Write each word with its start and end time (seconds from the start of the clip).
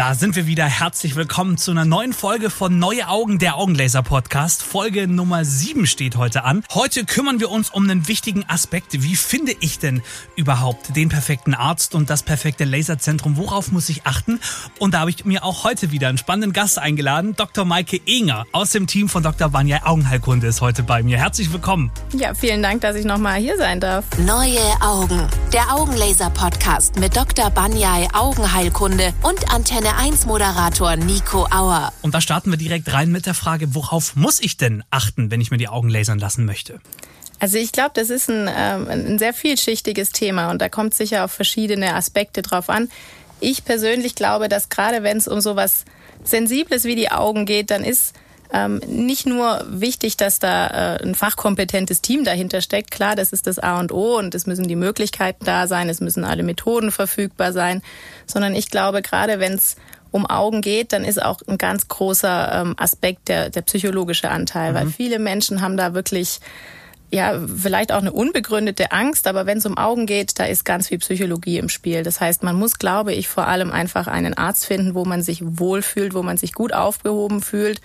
Da 0.00 0.14
sind 0.14 0.34
wir 0.34 0.46
wieder. 0.46 0.64
Herzlich 0.64 1.14
willkommen 1.14 1.58
zu 1.58 1.72
einer 1.72 1.84
neuen 1.84 2.14
Folge 2.14 2.48
von 2.48 2.78
Neue 2.78 3.06
Augen, 3.08 3.38
der 3.38 3.58
Augenlaser 3.58 4.02
Podcast. 4.02 4.62
Folge 4.62 5.06
Nummer 5.06 5.44
7 5.44 5.84
steht 5.84 6.16
heute 6.16 6.44
an. 6.44 6.64
Heute 6.72 7.04
kümmern 7.04 7.38
wir 7.38 7.50
uns 7.50 7.68
um 7.68 7.84
einen 7.84 8.08
wichtigen 8.08 8.48
Aspekt. 8.48 9.02
Wie 9.02 9.14
finde 9.14 9.52
ich 9.60 9.78
denn 9.78 10.00
überhaupt 10.36 10.96
den 10.96 11.10
perfekten 11.10 11.52
Arzt 11.52 11.94
und 11.94 12.08
das 12.08 12.22
perfekte 12.22 12.64
Laserzentrum? 12.64 13.36
Worauf 13.36 13.72
muss 13.72 13.90
ich 13.90 14.06
achten? 14.06 14.40
Und 14.78 14.94
da 14.94 15.00
habe 15.00 15.10
ich 15.10 15.26
mir 15.26 15.44
auch 15.44 15.64
heute 15.64 15.92
wieder 15.92 16.08
einen 16.08 16.16
spannenden 16.16 16.54
Gast 16.54 16.78
eingeladen. 16.78 17.36
Dr. 17.36 17.66
Maike 17.66 18.00
Enger 18.06 18.46
aus 18.52 18.70
dem 18.70 18.86
Team 18.86 19.10
von 19.10 19.22
Dr. 19.22 19.52
Vanya 19.52 19.84
Augenheilkunde 19.84 20.46
ist 20.46 20.62
heute 20.62 20.82
bei 20.82 21.02
mir. 21.02 21.18
Herzlich 21.18 21.52
willkommen. 21.52 21.92
Ja, 22.16 22.32
vielen 22.32 22.62
Dank, 22.62 22.80
dass 22.80 22.96
ich 22.96 23.04
nochmal 23.04 23.38
hier 23.38 23.58
sein 23.58 23.80
darf. 23.80 24.06
Neue 24.16 24.60
Augen, 24.80 25.28
der 25.52 25.74
Augenlaser 25.74 26.30
Podcast 26.30 26.98
mit 26.98 27.14
Dr. 27.14 27.50
Banyai 27.50 28.08
Augenheilkunde 28.14 29.12
und 29.24 29.52
Antenne 29.52 29.89
1 29.96 30.26
Moderator 30.26 30.96
Nico 30.96 31.46
Auer. 31.50 31.92
Und 32.02 32.14
da 32.14 32.20
starten 32.20 32.50
wir 32.50 32.58
direkt 32.58 32.92
rein 32.92 33.10
mit 33.10 33.26
der 33.26 33.34
Frage, 33.34 33.74
worauf 33.74 34.16
muss 34.16 34.40
ich 34.40 34.56
denn 34.56 34.84
achten, 34.90 35.30
wenn 35.30 35.40
ich 35.40 35.50
mir 35.50 35.56
die 35.56 35.68
Augen 35.68 35.88
lasern 35.88 36.18
lassen 36.18 36.44
möchte? 36.44 36.80
Also 37.38 37.56
ich 37.56 37.72
glaube, 37.72 37.92
das 37.94 38.10
ist 38.10 38.28
ein, 38.28 38.48
ähm, 38.54 38.88
ein 38.88 39.18
sehr 39.18 39.32
vielschichtiges 39.32 40.10
Thema 40.10 40.50
und 40.50 40.60
da 40.60 40.68
kommt 40.68 40.94
sicher 40.94 41.24
auf 41.24 41.32
verschiedene 41.32 41.94
Aspekte 41.94 42.42
drauf 42.42 42.68
an. 42.68 42.90
Ich 43.40 43.64
persönlich 43.64 44.14
glaube, 44.14 44.48
dass 44.48 44.68
gerade 44.68 45.02
wenn 45.02 45.16
es 45.16 45.26
um 45.26 45.40
sowas 45.40 45.84
Sensibles 46.22 46.84
wie 46.84 46.96
die 46.96 47.10
Augen 47.10 47.46
geht, 47.46 47.70
dann 47.70 47.82
ist 47.82 48.14
ähm, 48.52 48.80
nicht 48.86 49.26
nur 49.26 49.64
wichtig, 49.68 50.16
dass 50.16 50.38
da 50.38 50.66
äh, 50.96 51.02
ein 51.02 51.14
fachkompetentes 51.14 52.00
Team 52.00 52.24
dahinter 52.24 52.60
steckt. 52.60 52.90
Klar, 52.90 53.14
das 53.14 53.32
ist 53.32 53.46
das 53.46 53.58
A 53.58 53.78
und 53.78 53.92
O 53.92 54.18
und 54.18 54.34
es 54.34 54.46
müssen 54.46 54.66
die 54.66 54.76
Möglichkeiten 54.76 55.44
da 55.44 55.66
sein, 55.66 55.88
es 55.88 56.00
müssen 56.00 56.24
alle 56.24 56.42
Methoden 56.42 56.90
verfügbar 56.90 57.52
sein, 57.52 57.82
sondern 58.26 58.54
ich 58.54 58.70
glaube, 58.70 59.02
gerade 59.02 59.38
wenn 59.38 59.52
es 59.52 59.76
um 60.10 60.26
Augen 60.26 60.60
geht, 60.60 60.92
dann 60.92 61.04
ist 61.04 61.22
auch 61.22 61.40
ein 61.46 61.58
ganz 61.58 61.86
großer 61.86 62.62
ähm, 62.62 62.74
Aspekt 62.76 63.28
der, 63.28 63.50
der 63.50 63.62
psychologische 63.62 64.30
Anteil, 64.30 64.72
mhm. 64.72 64.76
weil 64.76 64.86
viele 64.88 65.20
Menschen 65.20 65.60
haben 65.60 65.76
da 65.76 65.94
wirklich 65.94 66.40
ja, 67.12 67.40
vielleicht 67.40 67.90
auch 67.90 67.98
eine 67.98 68.12
unbegründete 68.12 68.92
Angst, 68.92 69.26
aber 69.26 69.44
wenn 69.44 69.58
es 69.58 69.66
um 69.66 69.76
Augen 69.76 70.06
geht, 70.06 70.38
da 70.38 70.44
ist 70.44 70.64
ganz 70.64 70.88
viel 70.88 70.98
Psychologie 70.98 71.58
im 71.58 71.68
Spiel. 71.68 72.04
Das 72.04 72.20
heißt, 72.20 72.44
man 72.44 72.54
muss, 72.54 72.78
glaube 72.78 73.12
ich, 73.12 73.26
vor 73.26 73.48
allem 73.48 73.72
einfach 73.72 74.06
einen 74.06 74.34
Arzt 74.34 74.64
finden, 74.64 74.94
wo 74.94 75.04
man 75.04 75.20
sich 75.20 75.42
wohlfühlt, 75.44 76.14
wo 76.14 76.22
man 76.22 76.36
sich 76.36 76.52
gut 76.52 76.72
aufgehoben 76.72 77.42
fühlt 77.42 77.80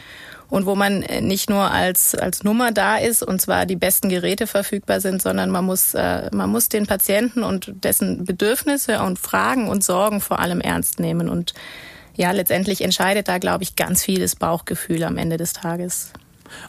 und 0.50 0.66
wo 0.66 0.76
man 0.76 1.00
nicht 1.22 1.50
nur 1.50 1.72
als, 1.72 2.16
als 2.16 2.44
Nummer 2.44 2.72
da 2.72 2.98
ist 2.98 3.24
und 3.24 3.42
zwar 3.42 3.66
die 3.66 3.76
besten 3.76 4.10
Geräte 4.10 4.48
verfügbar 4.48 5.02
sind, 5.02 5.22
sondern 5.22 5.50
man 5.50 5.66
muss, 5.66 5.94
äh, 5.94 6.30
man 6.34 6.50
muss 6.50 6.70
den 6.70 6.86
Patienten 6.86 7.44
und 7.44 7.72
dessen 7.84 8.26
Bedürfnisse 8.26 9.02
und 9.02 9.20
Fragen 9.20 9.68
und 9.68 9.84
Sorgen 9.84 10.22
vor 10.22 10.40
allem 10.40 10.62
ernst 10.62 11.00
nehmen. 11.00 11.30
Und 11.30 11.54
ja, 12.16 12.32
letztendlich 12.32 12.82
entscheidet 12.82 13.28
da, 13.28 13.38
glaube 13.38 13.64
ich, 13.64 13.76
ganz 13.76 14.04
vieles 14.04 14.36
Bauchgefühl 14.36 15.04
am 15.04 15.18
Ende 15.18 15.38
des 15.38 15.54
Tages. 15.54 16.12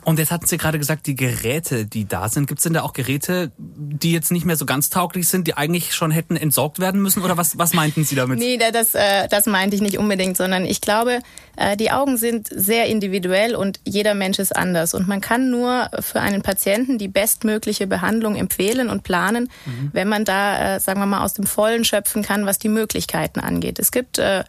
Und 0.03 0.19
jetzt 0.19 0.31
hatten 0.31 0.47
Sie 0.47 0.57
gerade 0.57 0.79
gesagt, 0.79 1.07
die 1.07 1.15
Geräte, 1.15 1.87
die 1.87 2.07
da 2.07 2.29
sind, 2.29 2.47
gibt 2.47 2.59
es 2.59 2.65
denn 2.65 2.73
da 2.73 2.83
auch 2.83 2.93
Geräte, 2.93 3.53
die 3.59 4.13
jetzt 4.13 4.33
nicht 4.33 4.45
mehr 4.45 4.57
so 4.57 4.67
ganz 4.67 4.91
tauglich 4.91 5.29
sind, 5.29 5.47
die 5.47 5.57
eigentlich 5.57 5.95
schon 5.95 6.11
hätten 6.11 6.37
entsorgt 6.37 6.79
werden 6.79 7.03
müssen? 7.03 7.23
Oder 7.23 7.37
was, 7.37 7.59
was 7.59 7.75
meinten 7.75 8.05
Sie 8.05 8.15
damit? 8.15 8.39
Nee, 8.39 8.59
das, 8.59 8.95
äh, 8.95 9.29
das 9.29 9.47
meinte 9.47 9.77
ich 9.77 9.83
nicht 9.83 9.99
unbedingt, 9.99 10.37
sondern 10.37 10.65
ich 10.65 10.81
glaube, 10.81 11.21
äh, 11.57 11.77
die 11.77 11.91
Augen 11.91 12.17
sind 12.17 12.49
sehr 12.51 12.87
individuell 12.87 13.55
und 13.55 13.81
jeder 13.85 14.15
Mensch 14.15 14.39
ist 14.39 14.55
anders. 14.55 14.95
Und 14.95 15.09
man 15.09 15.21
kann 15.21 15.51
nur 15.51 15.91
für 16.01 16.21
einen 16.21 16.43
Patienten 16.43 16.99
die 16.99 17.09
bestmögliche 17.09 17.87
Behandlung 17.87 18.37
empfehlen 18.37 18.89
und 18.89 19.03
planen, 19.03 19.49
mhm. 19.65 19.91
wenn 19.93 20.09
man 20.09 20.25
da, 20.25 20.77
äh, 20.77 20.81
sagen 20.81 21.01
wir 21.01 21.07
mal, 21.07 21.25
aus 21.25 21.35
dem 21.35 21.47
Vollen 21.47 21.85
schöpfen 21.85 22.23
kann, 22.23 22.47
was 22.47 22.59
die 22.59 22.69
Möglichkeiten 22.69 23.41
angeht. 23.41 23.79
Es 23.79 23.91
gibt 23.91 24.19
äh, 24.19 24.45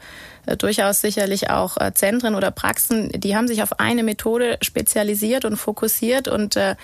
durchaus 0.56 1.02
sicherlich 1.02 1.50
auch 1.50 1.78
äh, 1.78 1.94
Zentren 1.94 2.36
oder 2.36 2.52
Praxen, 2.52 3.10
die 3.12 3.36
haben 3.36 3.48
sich 3.48 3.64
auf 3.64 3.80
eine 3.80 4.04
Methode 4.04 4.58
spezialisiert 4.62 5.46
und 5.46 5.58
fokussiert 5.58 6.28
und 6.28 6.56
äh, 6.56 6.76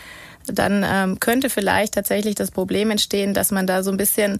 dann 0.45 0.85
ähm, 0.85 1.19
könnte 1.19 1.49
vielleicht 1.49 1.93
tatsächlich 1.93 2.35
das 2.35 2.51
Problem 2.51 2.91
entstehen, 2.91 3.33
dass 3.33 3.51
man 3.51 3.65
da 3.65 3.83
so 3.83 3.91
ein 3.91 3.97
bisschen 3.97 4.39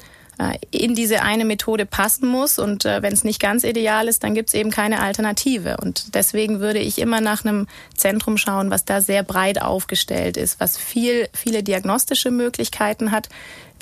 in 0.72 0.96
diese 0.96 1.22
eine 1.22 1.46
Methode 1.46 1.86
passen 1.86 2.28
muss 2.28 2.58
und 2.58 2.86
wenn 2.86 3.14
es 3.14 3.24
nicht 3.24 3.40
ganz 3.40 3.64
ideal 3.64 4.08
ist, 4.08 4.24
dann 4.24 4.34
gibt 4.34 4.50
es 4.50 4.56
eben 4.56 4.72
keine 4.72 5.00
Alternative. 5.00 5.78
Und 5.78 6.16
deswegen 6.16 6.60
würde 6.60 6.80
ich 6.80 6.98
immer 6.98 7.22
nach 7.22 7.46
einem 7.46 7.68
Zentrum 7.96 8.38
schauen, 8.38 8.72
was 8.72 8.84
da 8.84 9.00
sehr 9.00 9.22
breit 9.22 9.62
aufgestellt 9.62 10.36
ist, 10.36 10.60
was 10.60 10.76
viel, 10.76 11.30
viele 11.34 11.62
diagnostische 11.62 12.32
Möglichkeiten 12.32 13.12
hat, 13.12 13.30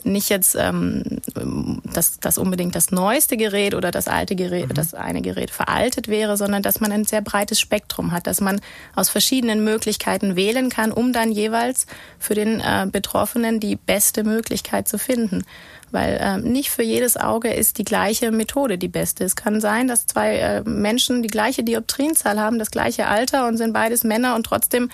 nicht 0.06 0.30
jetzt 0.30 0.56
ähm, 0.56 1.04
dass 1.94 2.20
das 2.20 2.38
unbedingt 2.38 2.76
das 2.76 2.92
neueste 2.92 3.38
Gerät 3.38 3.74
oder 3.76 3.92
das 3.92 4.08
alte 4.08 4.36
Gerät, 4.36 4.70
mhm. 4.70 4.74
das 4.74 4.94
eine 4.94 5.22
Gerät 5.22 5.52
veraltet 5.52 6.08
wäre, 6.08 6.38
sondern 6.38 6.64
dass 6.64 6.80
man 6.80 6.92
ein 6.92 7.06
sehr 7.06 7.22
breites 7.22 7.60
Spektrum 7.60 8.12
hat, 8.12 8.28
dass 8.28 8.42
man 8.42 8.62
aus 8.96 9.10
verschiedenen 9.10 9.64
Möglichkeiten 9.64 10.36
wählen 10.36 10.70
kann, 10.70 10.92
um 10.92 11.14
dann 11.14 11.32
jeweils 11.32 11.86
für 12.20 12.36
den 12.36 12.60
äh, 12.60 12.88
Betroffenen 12.92 13.60
die 13.60 13.76
beste 13.76 14.24
Möglichkeit 14.24 14.88
zu 14.88 14.98
finden. 14.98 15.44
Weil 15.92 16.18
äh, 16.22 16.38
nicht 16.38 16.70
für 16.70 16.84
jedes 16.84 17.18
Auge 17.18 17.54
ist 17.54 17.78
die 17.78 17.84
gleiche 17.84 18.32
Methode 18.32 18.78
die 18.78 18.88
beste. 18.88 19.26
Es 19.26 19.36
kann 19.36 19.60
sein, 19.60 19.88
dass 19.88 20.08
zwei 20.08 20.38
äh, 20.38 20.62
Menschen 20.62 21.22
die 21.22 21.28
gleiche 21.28 21.64
Dioptrienzahl 21.64 22.40
haben, 22.40 22.60
das 22.60 22.72
gleiche 22.72 23.08
Alter 23.08 23.48
und 23.48 23.58
sind 23.58 23.74
beides 23.74 24.04
Männer 24.04 24.36
und 24.36 24.46
trotzdem 24.46 24.90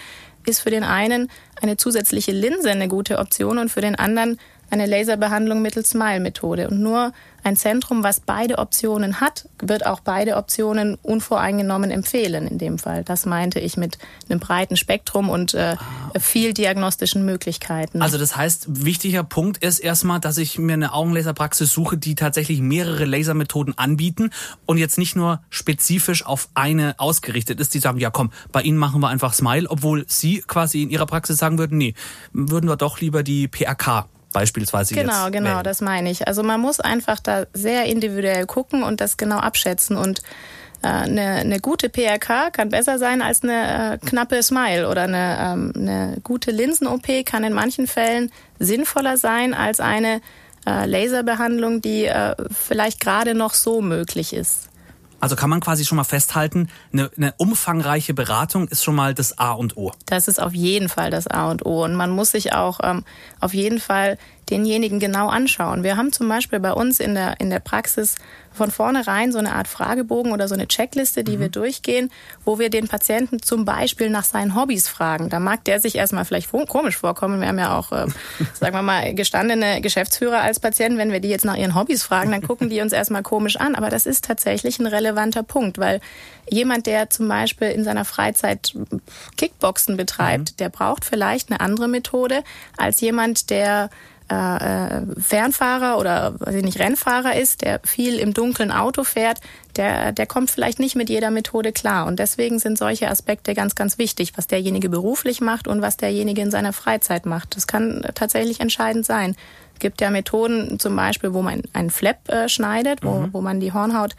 ist 0.48 0.62
für 0.62 0.72
den 0.72 0.84
einen 0.84 1.30
eine 1.62 1.78
zusätzliche 1.78 2.32
Linse 2.32 2.72
eine 2.72 2.88
gute 2.88 3.20
Option 3.20 3.58
und 3.58 3.70
für 3.70 3.82
den 3.82 3.96
anderen 3.96 4.40
eine 4.70 4.86
Laserbehandlung 4.86 5.62
mittels 5.62 5.92
Smile-Methode. 5.92 6.70
Und 6.70 6.82
nur 6.82 7.14
ein 7.44 7.56
Zentrum, 7.56 8.04
was 8.04 8.20
beide 8.20 8.58
Optionen 8.58 9.22
hat, 9.22 9.48
wird 9.60 9.86
auch 9.86 10.02
beide 10.02 10.36
Optionen 10.36 10.96
unvoreingenommen 11.02 11.92
empfehlen 11.92 12.46
in 12.46 12.58
dem 12.58 12.78
Fall. 12.78 13.06
Das 13.06 13.26
meinte 13.26 13.60
ich 13.62 13.78
mit 13.78 13.98
einem 14.30 14.42
breiten 14.42 14.76
Spektrum 14.76 15.30
und 15.30 15.54
äh, 15.54 15.76
ah. 15.78 16.20
viel 16.20 16.54
diagnostischen 16.54 17.26
Möglichkeiten. 17.26 18.02
Also 18.02 18.18
das 18.18 18.36
heißt, 18.36 18.86
wichtiger 18.86 19.24
Punkt 19.24 19.64
ist 19.64 19.80
erstmal, 19.80 20.20
dass 20.20 20.38
ich 20.38 20.60
mir 20.60 20.74
eine 20.74 20.94
Augenlaserpraxis 20.94 21.72
suche, 21.72 21.98
die 21.98 22.16
tatsächlich 22.16 22.60
mehrere 22.60 23.06
Lasermethoden 23.06 23.78
anbieten 23.78 24.32
und 24.66 24.78
jetzt 24.78 24.98
nicht 24.98 25.16
nur 25.16 25.42
spezifisch 25.50 26.26
auf 26.26 26.50
eine 26.54 26.96
ausgerichtet 26.98 27.62
ist, 27.62 27.74
die 27.74 27.80
sagen, 27.80 28.00
ja 28.00 28.10
komm, 28.10 28.32
bei 28.52 28.62
Ihnen 28.62 28.78
machen 28.78 29.00
wir 29.02 29.08
einfach 29.08 29.34
Smile, 29.34 29.70
obwohl 29.70 30.04
Sie 30.10 30.44
quasi 30.46 30.84
in 30.84 30.90
Ihrer 30.90 31.06
Praxis 31.06 31.38
sagen 31.38 31.58
würden, 31.58 31.78
nee, 31.78 31.94
würden 32.34 32.70
wir 32.70 32.76
doch 32.76 33.00
lieber 33.00 33.24
die 33.24 33.48
PRK 33.48 34.08
beispielsweise 34.38 34.94
genau, 34.94 35.26
jetzt. 35.26 35.34
Genau, 35.34 35.50
genau, 35.50 35.64
das 35.64 35.82
meine 35.82 36.12
ich. 36.12 36.28
Also 36.28 36.44
man 36.44 36.62
muss 36.62 36.80
einfach 36.80 37.20
da 37.20 37.46
sehr 37.54 37.86
individuell 37.86 38.46
gucken 38.46 38.84
und 38.84 39.02
das 39.02 39.18
genau 39.18 39.38
abschätzen 39.38 39.98
und 39.98 40.22
äh, 40.84 40.88
eine, 40.88 41.22
eine 41.38 41.60
gute 41.60 41.90
PRK 41.90 42.52
kann 42.52 42.70
besser 42.70 43.00
sein 43.00 43.24
als 43.24 43.42
eine 43.42 43.96
äh, 43.96 43.98
knappe 43.98 44.44
Smile 44.44 44.90
oder 44.90 45.04
eine, 45.04 45.38
ähm, 45.42 45.74
eine 45.76 46.18
gute 46.24 46.52
Linsen-OP 46.52 47.26
kann 47.26 47.44
in 47.44 47.54
manchen 47.54 47.88
Fällen 47.88 48.32
sinnvoller 48.60 49.18
sein 49.18 49.56
als 49.56 49.80
eine 49.80 50.22
äh, 50.68 50.86
Laserbehandlung, 50.86 51.82
die 51.82 52.06
äh, 52.06 52.36
vielleicht 52.52 53.00
gerade 53.00 53.34
noch 53.34 53.56
so 53.56 53.82
möglich 53.82 54.34
ist. 54.34 54.67
Also 55.20 55.36
kann 55.36 55.50
man 55.50 55.60
quasi 55.60 55.86
schon 55.86 55.96
mal 55.96 56.04
festhalten, 56.04 56.70
eine, 56.94 57.10
eine, 57.18 57.34
umfangreiche 57.38 58.14
Beratung 58.14 58.68
ist 58.68 58.84
schon 58.84 58.96
mal 58.96 59.14
das 59.14 59.38
A 59.40 59.52
und 59.52 59.76
O. 59.76 59.92
Das 60.06 60.28
ist 60.28 60.42
auf 60.42 60.54
jeden 60.54 60.90
Fall 60.90 61.10
das 61.10 61.28
A 61.28 61.50
und 61.50 61.66
O. 61.66 61.84
Und 61.84 61.96
man 61.96 62.12
muss 62.12 62.32
sich 62.32 62.54
auch 62.54 62.80
ähm, 62.84 63.04
auf 63.40 63.54
jeden 63.54 63.80
Fall 63.80 64.18
denjenigen 64.50 65.00
genau 65.00 65.28
anschauen. 65.28 65.84
Wir 65.84 65.98
haben 65.98 66.12
zum 66.12 66.30
Beispiel 66.30 66.60
bei 66.60 66.74
uns 66.74 67.00
in 67.00 67.14
der, 67.16 67.40
in 67.40 67.50
der 67.50 67.60
Praxis 67.60 68.16
von 68.58 68.72
vornherein 68.72 69.32
so 69.32 69.38
eine 69.38 69.54
Art 69.54 69.68
Fragebogen 69.68 70.32
oder 70.34 70.48
so 70.48 70.56
eine 70.56 70.68
Checkliste, 70.68 71.24
die 71.24 71.38
mhm. 71.38 71.42
wir 71.42 71.50
durchgehen, 71.50 72.10
wo 72.44 72.60
wir 72.60 72.70
den 72.70 72.88
Patienten 72.88 73.42
zum 73.42 73.66
Beispiel 73.66 74.10
nach 74.10 74.24
seinen 74.24 74.56
Hobbys 74.56 74.90
fragen. 74.90 75.30
Da 75.30 75.40
mag 75.40 75.64
der 75.66 75.80
sich 75.80 75.96
erstmal 75.96 76.26
vielleicht 76.26 76.52
komisch 76.68 76.98
vorkommen. 76.98 77.40
Wir 77.40 77.48
haben 77.48 77.60
ja 77.60 77.78
auch, 77.78 77.92
äh, 77.92 78.08
sagen 78.54 78.76
wir 78.76 78.82
mal, 78.82 79.14
gestandene 79.14 79.80
Geschäftsführer 79.82 80.42
als 80.42 80.60
Patienten. 80.60 80.98
Wenn 80.98 81.12
wir 81.12 81.20
die 81.20 81.30
jetzt 81.30 81.46
nach 81.46 81.56
ihren 81.56 81.76
Hobbys 81.76 82.04
fragen, 82.04 82.32
dann 82.32 82.42
gucken 82.42 82.70
die 82.70 82.82
uns 82.82 82.94
erstmal 82.94 83.24
komisch 83.24 83.58
an. 83.58 83.76
Aber 83.76 83.90
das 83.90 84.06
ist 84.06 84.26
tatsächlich 84.26 84.80
ein 84.80 84.88
relevanter 84.88 85.44
Punkt, 85.44 85.78
weil 85.78 86.02
jemand, 86.50 86.88
der 86.88 87.10
zum 87.10 87.28
Beispiel 87.28 87.70
in 87.70 87.84
seiner 87.84 88.06
Freizeit 88.06 88.74
Kickboxen 89.38 89.98
betreibt, 89.98 90.54
mhm. 90.54 90.58
der 90.58 90.70
braucht 90.70 91.06
vielleicht 91.06 91.52
eine 91.52 91.60
andere 91.60 91.88
Methode 91.88 92.44
als 92.76 93.02
jemand, 93.02 93.50
der 93.50 93.90
äh, 94.30 95.02
Fernfahrer 95.22 95.98
oder 95.98 96.36
weiß 96.40 96.56
ich 96.56 96.64
nicht 96.64 96.80
Rennfahrer 96.80 97.36
ist, 97.36 97.62
der 97.62 97.80
viel 97.84 98.20
im 98.20 98.34
dunklen 98.34 98.72
Auto 98.72 99.04
fährt, 99.04 99.40
der 99.76 100.12
der 100.12 100.26
kommt 100.26 100.52
vielleicht 100.52 100.80
nicht 100.80 100.96
mit 100.96 101.10
jeder 101.10 101.32
Methode 101.32 101.72
klar 101.72 102.06
und 102.08 102.20
deswegen 102.20 102.60
sind 102.60 102.78
solche 102.78 103.10
Aspekte 103.10 103.54
ganz 103.54 103.76
ganz 103.76 103.98
wichtig, 103.98 104.34
was 104.36 104.48
derjenige 104.48 104.90
beruflich 104.90 105.40
macht 105.42 105.68
und 105.68 105.82
was 105.82 105.98
derjenige 105.98 106.42
in 106.42 106.52
seiner 106.52 106.74
Freizeit 106.74 107.26
macht. 107.26 107.56
Das 107.56 107.68
kann 107.68 108.06
tatsächlich 108.16 108.60
entscheidend 108.60 109.06
sein. 109.06 109.36
Es 109.74 109.80
gibt 109.80 110.02
ja 110.02 110.10
Methoden 110.10 110.80
zum 110.80 110.96
Beispiel, 110.96 111.34
wo 111.34 111.42
man 111.42 111.62
einen 111.74 111.92
Flap 111.92 112.28
äh, 112.30 112.50
schneidet, 112.50 113.04
wo, 113.04 113.20
mhm. 113.20 113.34
wo 113.34 113.42
man 113.42 113.60
die 113.60 113.74
Hornhaut 113.74 114.16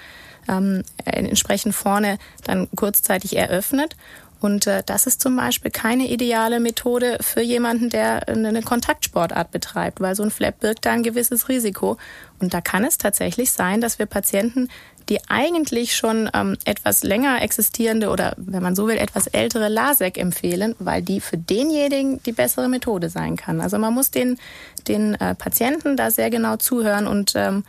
ähm, 0.49 0.83
entsprechend 1.05 1.75
vorne 1.75 2.19
dann 2.45 2.69
kurzzeitig 2.75 3.37
eröffnet 3.37 3.97
und 4.41 4.67
äh, 4.67 4.83
das 4.85 5.07
ist 5.07 5.21
zum 5.21 5.37
Beispiel 5.37 5.71
keine 5.71 6.09
ideale 6.09 6.61
Methode 6.61 7.19
für 7.21 7.41
jemanden, 7.41 7.91
der 7.91 8.29
eine 8.29 8.63
Kontaktsportart 8.63 9.51
betreibt, 9.51 10.01
weil 10.01 10.15
so 10.15 10.23
ein 10.23 10.31
Flap 10.31 10.61
birgt 10.61 10.87
da 10.87 10.93
ein 10.93 11.03
gewisses 11.03 11.49
Risiko. 11.49 11.97
Und 12.41 12.55
da 12.55 12.61
kann 12.61 12.85
es 12.85 12.99
tatsächlich 12.99 13.51
sein, 13.51 13.81
dass 13.81 13.99
wir 13.99 14.07
Patienten 14.07 14.69
die 15.09 15.21
eigentlich 15.29 15.97
schon 15.97 16.31
ähm, 16.35 16.57
etwas 16.65 17.03
länger 17.03 17.43
existierende 17.43 18.11
oder, 18.11 18.35
wenn 18.37 18.63
man 18.63 18.77
so 18.77 18.89
will, 18.89 18.99
etwas 18.99 19.27
ältere 19.27 19.69
LASEK 19.69 20.19
empfehlen, 20.19 20.75
weil 20.79 21.03
die 21.03 21.21
für 21.21 21.39
denjenigen 21.39 22.23
die 22.25 22.33
bessere 22.33 22.69
Methode 22.69 23.09
sein 23.09 23.37
kann. 23.37 23.61
Also 23.61 23.79
man 23.79 23.95
muss 23.95 24.11
den, 24.11 24.39
den 24.87 25.15
äh, 25.15 25.35
Patienten 25.35 25.97
da 25.97 26.11
sehr 26.11 26.31
genau 26.31 26.57
zuhören 26.57 27.07
und 27.07 27.33
ähm, 27.37 27.65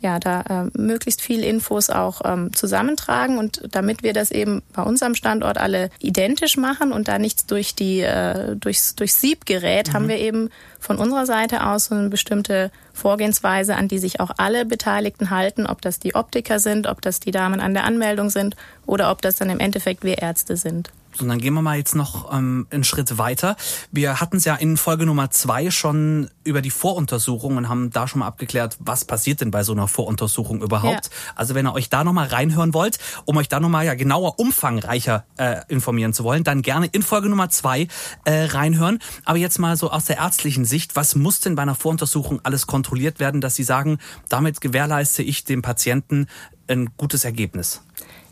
ja, 0.00 0.18
da 0.18 0.42
äh, 0.42 0.78
möglichst 0.78 1.20
viel 1.20 1.42
Infos 1.42 1.90
auch 1.90 2.20
ähm, 2.24 2.52
zusammentragen 2.54 3.38
und 3.38 3.62
damit 3.70 4.02
wir 4.02 4.12
das 4.12 4.30
eben 4.30 4.62
bei 4.72 4.82
unserem 4.82 5.14
Standort 5.14 5.58
alle 5.58 5.90
identisch 5.98 6.56
machen 6.56 6.92
und 6.92 7.08
da 7.08 7.18
nichts 7.18 7.46
durch 7.46 7.74
die 7.74 8.00
äh, 8.00 8.56
durchs, 8.56 8.94
durchs 8.94 9.20
Sieb 9.20 9.46
gerät, 9.46 9.88
mhm. 9.88 9.92
haben 9.92 10.08
wir 10.08 10.18
eben 10.18 10.50
von 10.78 10.98
unserer 10.98 11.26
Seite 11.26 11.66
aus 11.66 11.86
so 11.86 11.94
eine 11.94 12.08
bestimmte 12.08 12.70
Vorgehensweise, 12.92 13.76
an 13.76 13.88
die 13.88 13.98
sich 13.98 14.20
auch 14.20 14.30
alle 14.36 14.64
Beteiligten 14.64 15.30
halten, 15.30 15.66
ob 15.66 15.82
das 15.82 15.98
die 15.98 16.14
Optiker 16.14 16.58
sind, 16.58 16.86
ob 16.86 17.00
das 17.00 17.20
die 17.20 17.30
Damen 17.30 17.60
an 17.60 17.74
der 17.74 17.84
Anmeldung 17.84 18.30
sind 18.30 18.56
oder 18.86 19.10
ob 19.10 19.22
das 19.22 19.36
dann 19.36 19.50
im 19.50 19.60
Endeffekt 19.60 20.04
wir 20.04 20.18
Ärzte 20.18 20.56
sind. 20.56 20.90
Und 21.20 21.28
dann 21.28 21.38
gehen 21.38 21.54
wir 21.54 21.62
mal 21.62 21.76
jetzt 21.76 21.94
noch 21.94 22.32
ähm, 22.32 22.66
einen 22.70 22.84
Schritt 22.84 23.18
weiter. 23.18 23.56
Wir 23.92 24.20
hatten 24.20 24.36
es 24.36 24.44
ja 24.44 24.54
in 24.54 24.76
Folge 24.76 25.06
Nummer 25.06 25.30
zwei 25.30 25.70
schon 25.70 26.30
über 26.44 26.62
die 26.62 26.70
Voruntersuchung 26.70 27.56
und 27.56 27.68
haben 27.68 27.90
da 27.90 28.08
schon 28.08 28.20
mal 28.20 28.26
abgeklärt, 28.26 28.76
was 28.80 29.04
passiert 29.04 29.40
denn 29.40 29.50
bei 29.50 29.62
so 29.62 29.72
einer 29.72 29.88
Voruntersuchung 29.88 30.62
überhaupt. 30.62 31.06
Ja. 31.06 31.32
Also 31.34 31.54
wenn 31.54 31.66
ihr 31.66 31.74
euch 31.74 31.90
da 31.90 32.04
nochmal 32.04 32.28
reinhören 32.28 32.74
wollt, 32.74 32.98
um 33.24 33.36
euch 33.36 33.48
da 33.48 33.60
nochmal 33.60 33.86
ja 33.86 33.94
genauer, 33.94 34.38
umfangreicher 34.38 35.24
äh, 35.36 35.62
informieren 35.68 36.12
zu 36.12 36.24
wollen, 36.24 36.44
dann 36.44 36.62
gerne 36.62 36.86
in 36.86 37.02
Folge 37.02 37.28
Nummer 37.28 37.50
zwei 37.50 37.88
äh, 38.24 38.44
reinhören. 38.44 38.98
Aber 39.24 39.38
jetzt 39.38 39.58
mal 39.58 39.76
so 39.76 39.90
aus 39.90 40.06
der 40.06 40.18
ärztlichen 40.18 40.64
Sicht, 40.64 40.96
was 40.96 41.14
muss 41.14 41.40
denn 41.40 41.54
bei 41.54 41.62
einer 41.62 41.74
Voruntersuchung 41.74 42.40
alles 42.42 42.66
kontrolliert 42.66 43.20
werden, 43.20 43.40
dass 43.40 43.54
Sie 43.54 43.64
sagen, 43.64 43.98
damit 44.28 44.60
gewährleiste 44.60 45.22
ich 45.22 45.44
dem 45.44 45.62
Patienten 45.62 46.26
ein 46.68 46.90
gutes 46.96 47.24
Ergebnis? 47.24 47.82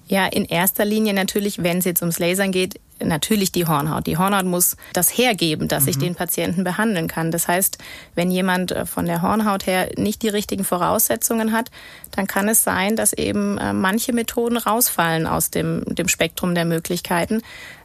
Ja, 0.08 0.26
in 0.26 0.44
erster 0.44 0.84
Linie 0.84 1.14
natürlich, 1.14 1.62
wenn 1.62 1.78
es 1.78 1.84
jetzt 1.84 2.00
ums 2.00 2.18
Lasern 2.18 2.52
geht, 2.52 2.80
natürlich 3.02 3.52
die 3.52 3.66
Hornhaut. 3.66 4.06
Die 4.06 4.16
Hornhaut 4.16 4.46
muss 4.46 4.76
das 4.92 5.10
hergeben, 5.10 5.68
dass 5.68 5.84
mhm. 5.84 5.88
ich 5.88 5.98
den 5.98 6.14
Patienten 6.14 6.64
behandeln 6.64 7.08
kann. 7.08 7.30
Das 7.30 7.48
heißt, 7.48 7.78
wenn 8.14 8.30
jemand 8.30 8.72
äh, 8.72 8.86
von 8.86 9.06
der 9.06 9.22
Hornhaut 9.22 9.66
her 9.66 9.90
nicht 9.96 10.22
die 10.22 10.28
richtigen 10.28 10.64
Voraussetzungen 10.64 11.52
hat, 11.52 11.70
dann 12.12 12.26
kann 12.26 12.48
es 12.48 12.64
sein, 12.64 12.96
dass 12.96 13.12
eben 13.12 13.58
äh, 13.58 13.72
manche 13.72 14.12
Methoden 14.12 14.56
rausfallen 14.56 15.26
aus 15.26 15.50
dem, 15.50 15.84
dem 15.86 16.08
Spektrum 16.08 16.54
der 16.54 16.64
Möglichkeiten. 16.64 17.42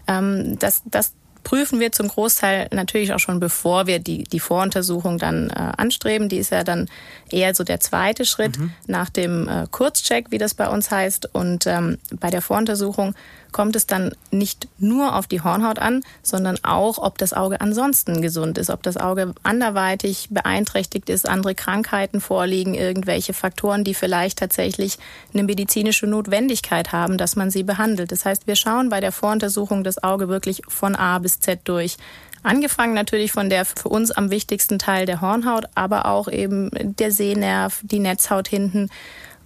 Ähm, 0.08 0.58
das, 0.60 0.84
das 0.86 1.14
prüfen 1.44 1.80
wir 1.80 1.92
zum 1.92 2.08
Großteil 2.08 2.68
natürlich 2.72 3.14
auch 3.14 3.20
schon, 3.20 3.40
bevor 3.40 3.88
wir 3.88 4.00
die, 4.00 4.24
die 4.24 4.40
Voruntersuchung 4.40 5.18
dann 5.18 5.50
äh, 5.50 5.54
anstreben. 5.78 6.30
Die 6.30 6.38
ist 6.38 6.52
ja 6.52 6.64
dann 6.64 6.90
eher 7.34 7.56
so 7.56 7.64
der 7.64 7.80
zweite 7.80 8.26
Schritt 8.26 8.60
mhm. 8.60 8.72
nach 8.88 9.10
dem 9.10 9.48
äh, 9.48 9.68
Kurzcheck, 9.70 10.32
wie 10.32 10.38
das 10.38 10.54
bei 10.54 10.68
uns 10.68 10.92
heißt. 10.92 11.34
Und 11.34 11.68
ähm, 11.68 11.98
bei 12.20 12.30
der 12.30 12.42
Voruntersuchung 12.42 13.16
kommt 13.52 13.76
es 13.76 13.86
dann 13.86 14.14
nicht 14.32 14.68
nur 14.78 15.16
auf 15.16 15.28
die 15.28 15.42
Hornhaut 15.42 15.80
an, 15.80 16.04
sondern 16.24 16.58
auch, 16.64 16.98
ob 16.98 17.18
das 17.18 17.34
Auge 17.34 17.62
ansonsten 17.62 18.22
gesund 18.22 18.58
ist, 18.58 18.70
ob 18.70 18.84
das 18.84 18.98
Auge 18.98 19.34
anderweitig 19.44 20.30
beeinträchtigt 20.30 21.10
ist, 21.10 21.28
andere 21.28 21.56
Krankheiten 21.56 22.22
vorliegen, 22.22 22.74
irgendwelche 22.74 23.34
Faktoren, 23.34 23.84
die 23.84 23.94
vielleicht 23.94 24.40
tatsächlich 24.40 24.98
eine 25.34 25.44
medizinische 25.44 26.08
Notwendigkeit 26.08 26.92
haben, 26.92 27.18
dass 27.18 27.36
man 27.36 27.52
sie 27.52 27.64
behandelt. 27.64 28.12
Das 28.12 28.26
heißt, 28.26 28.48
wir 28.48 28.56
schauen 28.56 28.90
bei 28.90 29.00
der 29.00 29.12
Voruntersuchung 29.12 29.84
das 29.84 30.02
Auge 30.02 30.30
wirklich 30.30 30.62
von 30.68 30.96
A 30.96 31.20
bis 31.20 31.40
Z 31.40 31.62
durch. 31.66 31.98
Angefangen 32.44 32.94
natürlich 32.94 33.32
von 33.32 33.50
der 33.50 33.66
für 33.66 33.90
uns 33.90 34.12
am 34.12 34.32
wichtigsten 34.32 34.80
Teil 34.80 35.06
der 35.06 35.22
Hornhaut, 35.22 35.66
aber 35.76 36.06
auch 36.08 36.28
eben 36.28 36.72
der 36.74 37.12
Sehnerv, 37.12 37.82
die 37.84 38.00
Netzhaut 38.00 38.48
hinten 38.48 38.90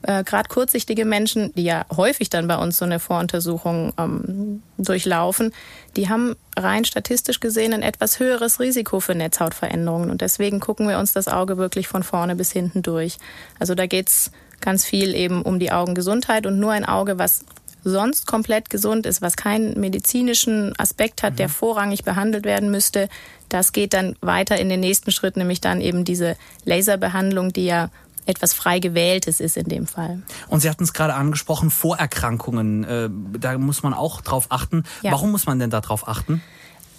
äh, 0.07 0.23
gerade 0.23 0.47
kurzsichtige 0.49 1.03
Menschen, 1.03 1.51
die 1.55 1.63
ja 1.63 1.85
häufig 1.95 2.29
dann 2.29 2.47
bei 2.47 2.57
uns 2.57 2.77
so 2.77 2.85
eine 2.85 2.99
Voruntersuchung 2.99 3.93
ähm, 3.97 4.61
durchlaufen, 4.77 5.51
die 5.95 6.09
haben 6.09 6.35
rein 6.55 6.85
statistisch 6.85 7.39
gesehen 7.39 7.73
ein 7.73 7.81
etwas 7.81 8.19
höheres 8.19 8.59
Risiko 8.59 8.99
für 8.99 9.15
Netzhautveränderungen. 9.15 10.11
Und 10.11 10.21
deswegen 10.21 10.59
gucken 10.59 10.87
wir 10.87 10.99
uns 10.99 11.13
das 11.13 11.27
Auge 11.27 11.57
wirklich 11.57 11.87
von 11.87 12.03
vorne 12.03 12.35
bis 12.35 12.51
hinten 12.51 12.83
durch. 12.83 13.17
Also 13.59 13.73
da 13.73 13.87
geht's 13.87 14.31
ganz 14.61 14.85
viel 14.85 15.15
eben 15.15 15.41
um 15.41 15.59
die 15.59 15.71
Augengesundheit 15.71 16.45
und 16.45 16.59
nur 16.59 16.71
ein 16.71 16.85
Auge, 16.85 17.17
was 17.17 17.43
sonst 17.85 18.25
komplett 18.25 18.69
gesund 18.69 19.05
ist, 19.05 19.21
was 19.21 19.37
keinen 19.37 19.79
medizinischen 19.79 20.73
Aspekt 20.77 21.23
hat, 21.23 21.39
der 21.39 21.47
mhm. 21.47 21.53
vorrangig 21.53 22.03
behandelt 22.03 22.43
werden 22.43 22.71
müsste, 22.71 23.07
das 23.47 23.71
geht 23.71 23.93
dann 23.93 24.15
weiter 24.21 24.57
in 24.57 24.69
den 24.69 24.79
nächsten 24.79 25.11
Schritt, 25.11 25.37
nämlich 25.37 25.61
dann 25.61 25.79
eben 25.79 26.03
diese 26.03 26.35
Laserbehandlung, 26.65 27.53
die 27.53 27.65
ja 27.65 27.89
etwas 28.25 28.53
frei 28.53 28.79
gewähltes 28.79 29.39
ist 29.39 29.55
in 29.55 29.69
dem 29.69 29.85
Fall. 29.85 30.23
Und 30.47 30.61
Sie 30.61 30.69
hatten 30.69 30.83
es 30.83 30.93
gerade 30.93 31.13
angesprochen, 31.13 31.69
Vorerkrankungen, 31.69 32.83
äh, 32.83 33.09
da 33.39 33.57
muss 33.59 33.83
man 33.83 33.93
auch 33.93 34.21
drauf 34.21 34.47
achten. 34.49 34.83
Ja. 35.03 35.11
Warum 35.11 35.31
muss 35.31 35.45
man 35.45 35.59
denn 35.59 35.69
da 35.69 35.79
drauf 35.79 36.07
achten? 36.07 36.41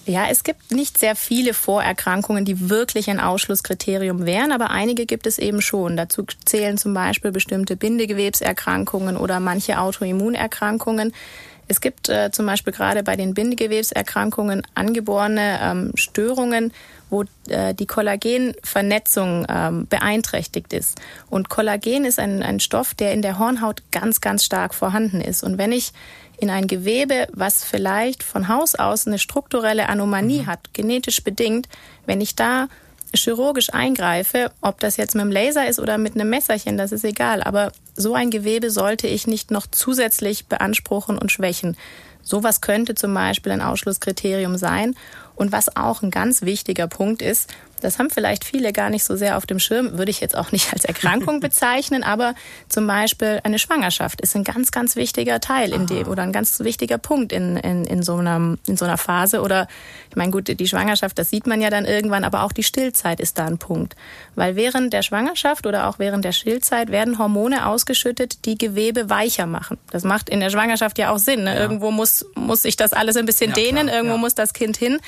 Ja, 0.06 0.26
es 0.30 0.44
gibt 0.44 0.70
nicht 0.70 0.98
sehr 0.98 1.16
viele 1.16 1.52
Vorerkrankungen, 1.52 2.44
die 2.44 2.70
wirklich 2.70 3.10
ein 3.10 3.18
Ausschlusskriterium 3.18 4.24
wären, 4.24 4.52
aber 4.52 4.70
einige 4.70 5.04
gibt 5.04 5.26
es 5.26 5.36
eben 5.36 5.60
schon. 5.60 5.96
Dazu 5.96 6.24
zählen 6.44 6.78
zum 6.78 6.94
Beispiel 6.94 7.32
bestimmte 7.32 7.74
Bindegewebserkrankungen 7.74 9.16
oder 9.16 9.40
manche 9.40 9.80
Autoimmunerkrankungen. 9.80 11.12
Es 11.68 11.80
gibt 11.80 12.08
äh, 12.08 12.30
zum 12.30 12.46
Beispiel 12.46 12.72
gerade 12.72 13.02
bei 13.02 13.16
den 13.16 13.34
Bindegewebserkrankungen 13.34 14.62
angeborene 14.74 15.58
ähm, 15.60 15.92
Störungen, 15.96 16.72
wo 17.10 17.24
äh, 17.48 17.74
die 17.74 17.86
Kollagenvernetzung 17.86 19.46
ähm, 19.48 19.86
beeinträchtigt 19.88 20.72
ist. 20.72 21.00
Und 21.28 21.48
Kollagen 21.48 22.04
ist 22.04 22.18
ein, 22.18 22.42
ein 22.42 22.60
Stoff, 22.60 22.94
der 22.94 23.12
in 23.12 23.22
der 23.22 23.38
Hornhaut 23.38 23.82
ganz, 23.90 24.20
ganz 24.20 24.44
stark 24.44 24.74
vorhanden 24.74 25.20
ist. 25.20 25.42
Und 25.42 25.58
wenn 25.58 25.72
ich 25.72 25.92
in 26.38 26.50
ein 26.50 26.66
Gewebe, 26.66 27.28
was 27.32 27.64
vielleicht 27.64 28.22
von 28.22 28.48
Haus 28.48 28.74
aus 28.74 29.06
eine 29.06 29.18
strukturelle 29.18 29.88
Anomalie 29.88 30.42
mhm. 30.42 30.46
hat, 30.46 30.72
genetisch 30.72 31.22
bedingt, 31.24 31.68
wenn 32.04 32.20
ich 32.20 32.36
da 32.36 32.68
chirurgisch 33.14 33.72
eingreife, 33.72 34.52
ob 34.60 34.80
das 34.80 34.96
jetzt 34.96 35.14
mit 35.14 35.24
dem 35.24 35.32
Laser 35.32 35.66
ist 35.68 35.80
oder 35.80 35.96
mit 35.98 36.14
einem 36.14 36.28
Messerchen, 36.28 36.76
das 36.76 36.92
ist 36.92 37.04
egal. 37.04 37.42
Aber 37.42 37.72
so 37.96 38.14
ein 38.14 38.30
Gewebe 38.30 38.70
sollte 38.70 39.06
ich 39.06 39.26
nicht 39.26 39.50
noch 39.50 39.66
zusätzlich 39.66 40.46
beanspruchen 40.46 41.18
und 41.18 41.32
schwächen. 41.32 41.76
Sowas 42.22 42.60
könnte 42.60 42.94
zum 42.94 43.14
Beispiel 43.14 43.52
ein 43.52 43.62
Ausschlusskriterium 43.62 44.58
sein. 44.58 44.96
Und 45.36 45.52
was 45.52 45.76
auch 45.76 46.02
ein 46.02 46.10
ganz 46.10 46.42
wichtiger 46.42 46.88
Punkt 46.88 47.22
ist, 47.22 47.50
das 47.86 48.00
haben 48.00 48.10
vielleicht 48.10 48.44
viele 48.44 48.72
gar 48.72 48.90
nicht 48.90 49.04
so 49.04 49.14
sehr 49.14 49.36
auf 49.36 49.46
dem 49.46 49.60
Schirm, 49.60 49.96
würde 49.96 50.10
ich 50.10 50.20
jetzt 50.20 50.36
auch 50.36 50.50
nicht 50.50 50.72
als 50.72 50.84
Erkrankung 50.84 51.38
bezeichnen, 51.46 52.02
aber 52.02 52.34
zum 52.68 52.86
Beispiel 52.88 53.40
eine 53.44 53.60
Schwangerschaft 53.60 54.20
ist 54.20 54.34
ein 54.34 54.42
ganz, 54.42 54.72
ganz 54.72 54.96
wichtiger 54.96 55.38
Teil 55.38 55.72
in 55.72 55.86
dem 55.86 56.08
oder 56.08 56.24
ein 56.24 56.32
ganz 56.32 56.58
wichtiger 56.58 56.98
Punkt 56.98 57.32
in, 57.32 57.56
in, 57.56 57.84
in, 57.84 58.02
so 58.02 58.16
einer, 58.16 58.56
in 58.66 58.76
so 58.76 58.84
einer 58.84 58.98
Phase. 58.98 59.40
Oder 59.40 59.68
ich 60.10 60.16
meine, 60.16 60.32
gut, 60.32 60.48
die 60.48 60.66
Schwangerschaft, 60.68 61.16
das 61.16 61.30
sieht 61.30 61.46
man 61.46 61.60
ja 61.60 61.70
dann 61.70 61.84
irgendwann, 61.84 62.24
aber 62.24 62.42
auch 62.42 62.52
die 62.52 62.64
Stillzeit 62.64 63.20
ist 63.20 63.38
da 63.38 63.46
ein 63.46 63.58
Punkt. 63.58 63.94
Weil 64.34 64.56
während 64.56 64.92
der 64.92 65.02
Schwangerschaft 65.02 65.64
oder 65.64 65.86
auch 65.86 66.00
während 66.00 66.24
der 66.24 66.32
Stillzeit 66.32 66.90
werden 66.90 67.18
Hormone 67.18 67.68
ausgeschüttet, 67.68 68.46
die 68.46 68.58
Gewebe 68.58 69.08
weicher 69.10 69.46
machen. 69.46 69.78
Das 69.90 70.02
macht 70.02 70.28
in 70.28 70.40
der 70.40 70.50
Schwangerschaft 70.50 70.98
ja 70.98 71.12
auch 71.12 71.18
Sinn. 71.18 71.44
Ne? 71.44 71.54
Ja. 71.54 71.60
Irgendwo 71.60 71.92
muss, 71.92 72.26
muss 72.34 72.62
sich 72.62 72.76
das 72.76 72.92
alles 72.92 73.16
ein 73.16 73.26
bisschen 73.26 73.50
ja, 73.50 73.54
dehnen, 73.54 73.86
klar, 73.86 73.96
irgendwo 73.96 74.16
ja. 74.16 74.20
muss 74.20 74.34
das 74.34 74.54
Kind 74.54 74.76
hin. 74.76 74.98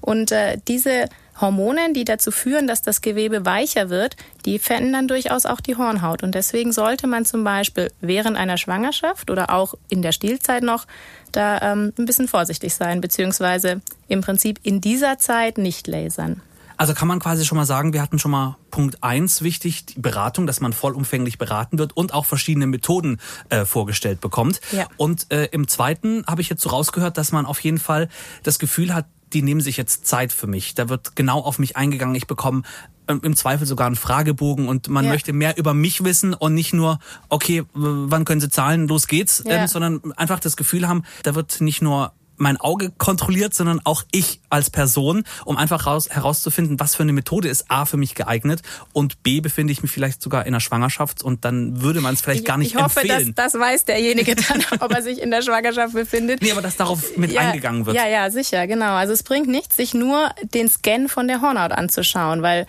Und 0.00 0.32
äh, 0.32 0.56
diese 0.66 1.10
Hormonen, 1.40 1.94
die 1.94 2.04
dazu 2.04 2.30
führen, 2.30 2.66
dass 2.66 2.82
das 2.82 3.00
Gewebe 3.00 3.44
weicher 3.44 3.90
wird, 3.90 4.16
die 4.44 4.58
verändern 4.58 5.08
durchaus 5.08 5.46
auch 5.46 5.60
die 5.60 5.76
Hornhaut. 5.76 6.22
Und 6.22 6.34
deswegen 6.34 6.72
sollte 6.72 7.06
man 7.06 7.24
zum 7.24 7.44
Beispiel 7.44 7.90
während 8.00 8.36
einer 8.36 8.58
Schwangerschaft 8.58 9.30
oder 9.30 9.50
auch 9.50 9.74
in 9.88 10.02
der 10.02 10.12
Stillzeit 10.12 10.62
noch 10.62 10.86
da 11.32 11.72
ähm, 11.72 11.92
ein 11.98 12.04
bisschen 12.04 12.28
vorsichtig 12.28 12.74
sein, 12.74 13.00
beziehungsweise 13.00 13.80
im 14.08 14.20
Prinzip 14.20 14.60
in 14.62 14.80
dieser 14.80 15.18
Zeit 15.18 15.58
nicht 15.58 15.86
lasern. 15.86 16.42
Also 16.76 16.94
kann 16.94 17.06
man 17.06 17.20
quasi 17.20 17.44
schon 17.44 17.56
mal 17.56 17.64
sagen, 17.64 17.92
wir 17.92 18.02
hatten 18.02 18.18
schon 18.18 18.32
mal 18.32 18.56
Punkt 18.70 19.04
eins 19.04 19.42
wichtig, 19.42 19.86
die 19.86 20.00
Beratung, 20.00 20.46
dass 20.48 20.60
man 20.60 20.72
vollumfänglich 20.72 21.38
beraten 21.38 21.78
wird 21.78 21.96
und 21.96 22.12
auch 22.12 22.26
verschiedene 22.26 22.66
Methoden 22.66 23.20
äh, 23.50 23.64
vorgestellt 23.64 24.20
bekommt. 24.20 24.60
Ja. 24.72 24.88
Und 24.96 25.30
äh, 25.30 25.44
im 25.52 25.68
zweiten 25.68 26.24
habe 26.26 26.40
ich 26.40 26.48
jetzt 26.48 26.62
so 26.62 26.70
rausgehört, 26.70 27.18
dass 27.18 27.30
man 27.30 27.46
auf 27.46 27.60
jeden 27.60 27.78
Fall 27.78 28.08
das 28.42 28.58
Gefühl 28.58 28.94
hat, 28.94 29.06
die 29.32 29.42
nehmen 29.42 29.60
sich 29.60 29.76
jetzt 29.76 30.06
Zeit 30.06 30.32
für 30.32 30.46
mich. 30.46 30.74
Da 30.74 30.88
wird 30.88 31.16
genau 31.16 31.40
auf 31.40 31.58
mich 31.58 31.76
eingegangen. 31.76 32.14
Ich 32.14 32.26
bekomme 32.26 32.62
ähm, 33.08 33.20
im 33.22 33.36
Zweifel 33.36 33.66
sogar 33.66 33.86
einen 33.86 33.96
Fragebogen 33.96 34.68
und 34.68 34.88
man 34.88 35.04
ja. 35.04 35.10
möchte 35.10 35.32
mehr 35.32 35.56
über 35.58 35.74
mich 35.74 36.04
wissen 36.04 36.34
und 36.34 36.54
nicht 36.54 36.72
nur, 36.72 36.98
okay, 37.28 37.64
wann 37.72 38.24
können 38.24 38.40
Sie 38.40 38.48
zahlen, 38.48 38.88
los 38.88 39.06
geht's, 39.06 39.42
ja. 39.46 39.62
ähm, 39.62 39.66
sondern 39.66 40.12
einfach 40.12 40.40
das 40.40 40.56
Gefühl 40.56 40.88
haben, 40.88 41.02
da 41.22 41.34
wird 41.34 41.60
nicht 41.60 41.82
nur 41.82 42.12
mein 42.42 42.58
Auge 42.58 42.90
kontrolliert, 42.98 43.54
sondern 43.54 43.80
auch 43.84 44.02
ich 44.10 44.40
als 44.50 44.68
Person, 44.68 45.24
um 45.44 45.56
einfach 45.56 45.86
raus, 45.86 46.10
herauszufinden, 46.10 46.78
was 46.80 46.94
für 46.94 47.04
eine 47.04 47.12
Methode 47.12 47.48
ist 47.48 47.70
A 47.70 47.86
für 47.86 47.96
mich 47.96 48.14
geeignet 48.14 48.62
und 48.92 49.22
B 49.22 49.40
befinde 49.40 49.72
ich 49.72 49.82
mich 49.82 49.90
vielleicht 49.90 50.20
sogar 50.20 50.42
in 50.42 50.48
einer 50.48 50.60
Schwangerschaft 50.60 51.22
und 51.22 51.44
dann 51.44 51.80
würde 51.82 52.00
man 52.00 52.14
es 52.14 52.20
vielleicht 52.20 52.40
ich, 52.40 52.46
gar 52.46 52.58
nicht 52.58 52.74
ich 52.74 52.82
hoffe, 52.82 53.00
empfehlen. 53.00 53.32
Das, 53.34 53.52
das 53.52 53.60
weiß 53.60 53.84
derjenige 53.84 54.34
dann, 54.34 54.62
ob 54.80 54.92
er 54.92 55.02
sich 55.02 55.22
in 55.22 55.30
der 55.30 55.42
Schwangerschaft 55.42 55.94
befindet. 55.94 56.42
Nee, 56.42 56.52
aber 56.52 56.62
dass 56.62 56.76
darauf 56.76 57.16
mit 57.16 57.32
ja, 57.32 57.42
eingegangen 57.42 57.86
wird. 57.86 57.96
Ja, 57.96 58.06
ja, 58.06 58.30
sicher, 58.30 58.66
genau. 58.66 58.94
Also 58.94 59.12
es 59.12 59.22
bringt 59.22 59.48
nichts, 59.48 59.76
sich 59.76 59.94
nur 59.94 60.30
den 60.42 60.68
Scan 60.68 61.08
von 61.08 61.28
der 61.28 61.40
Hornhaut 61.40 61.72
anzuschauen, 61.72 62.42
weil 62.42 62.66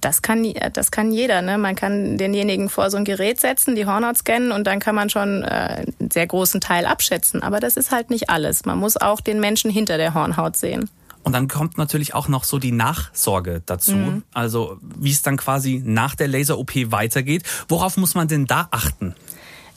das 0.00 0.22
kann, 0.22 0.44
äh, 0.44 0.70
das 0.70 0.90
kann 0.90 1.12
jeder. 1.12 1.42
Ne? 1.42 1.58
Man 1.58 1.76
kann 1.76 2.16
denjenigen 2.18 2.68
vor 2.68 2.90
so 2.90 2.96
ein 2.96 3.04
Gerät 3.04 3.40
setzen, 3.40 3.76
die 3.76 3.86
Hornhaut 3.86 4.18
scannen 4.18 4.50
und 4.50 4.66
dann 4.66 4.80
kann 4.80 4.94
man 4.94 5.10
schon 5.10 5.42
äh, 5.42 5.46
einen 5.98 6.10
sehr 6.10 6.26
großen 6.26 6.60
Teil 6.60 6.86
abschätzen. 6.86 7.42
Aber 7.42 7.60
das 7.60 7.76
ist 7.76 7.92
halt 7.92 8.10
nicht 8.10 8.30
alles. 8.30 8.64
Man 8.64 8.78
muss 8.78 8.96
auch 8.96 9.20
den 9.20 9.38
Menschen 9.38 9.70
hinter 9.70 9.98
der 9.98 10.14
Hornhaut 10.14 10.56
sehen. 10.56 10.90
Und 11.22 11.32
dann 11.32 11.48
kommt 11.48 11.76
natürlich 11.76 12.14
auch 12.14 12.28
noch 12.28 12.44
so 12.44 12.58
die 12.58 12.70
Nachsorge 12.70 13.60
dazu. 13.66 13.96
Mhm. 13.96 14.22
Also 14.32 14.78
wie 14.80 15.10
es 15.10 15.22
dann 15.22 15.36
quasi 15.36 15.82
nach 15.84 16.14
der 16.14 16.28
Laser-OP 16.28 16.92
weitergeht. 16.92 17.42
Worauf 17.68 17.96
muss 17.96 18.14
man 18.14 18.28
denn 18.28 18.46
da 18.46 18.68
achten? 18.70 19.14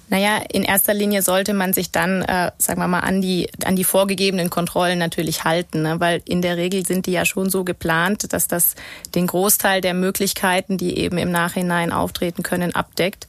Naja, 0.09 0.41
in 0.51 0.63
erster 0.63 0.93
Linie 0.93 1.21
sollte 1.21 1.53
man 1.53 1.73
sich 1.73 1.91
dann, 1.91 2.23
äh, 2.23 2.51
sagen 2.57 2.81
wir 2.81 2.87
mal, 2.87 3.01
an 3.01 3.21
die, 3.21 3.47
an 3.63 3.75
die 3.75 3.83
vorgegebenen 3.83 4.49
Kontrollen 4.49 4.97
natürlich 4.97 5.43
halten, 5.43 5.83
ne? 5.83 5.99
weil 5.99 6.21
in 6.25 6.41
der 6.41 6.57
Regel 6.57 6.85
sind 6.85 7.05
die 7.05 7.11
ja 7.11 7.25
schon 7.25 7.49
so 7.49 7.63
geplant, 7.63 8.33
dass 8.33 8.47
das 8.47 8.75
den 9.13 9.27
Großteil 9.27 9.81
der 9.81 9.93
Möglichkeiten, 9.93 10.77
die 10.77 10.97
eben 10.97 11.19
im 11.19 11.31
Nachhinein 11.31 11.91
auftreten 11.91 12.41
können, 12.41 12.73
abdeckt. 12.73 13.27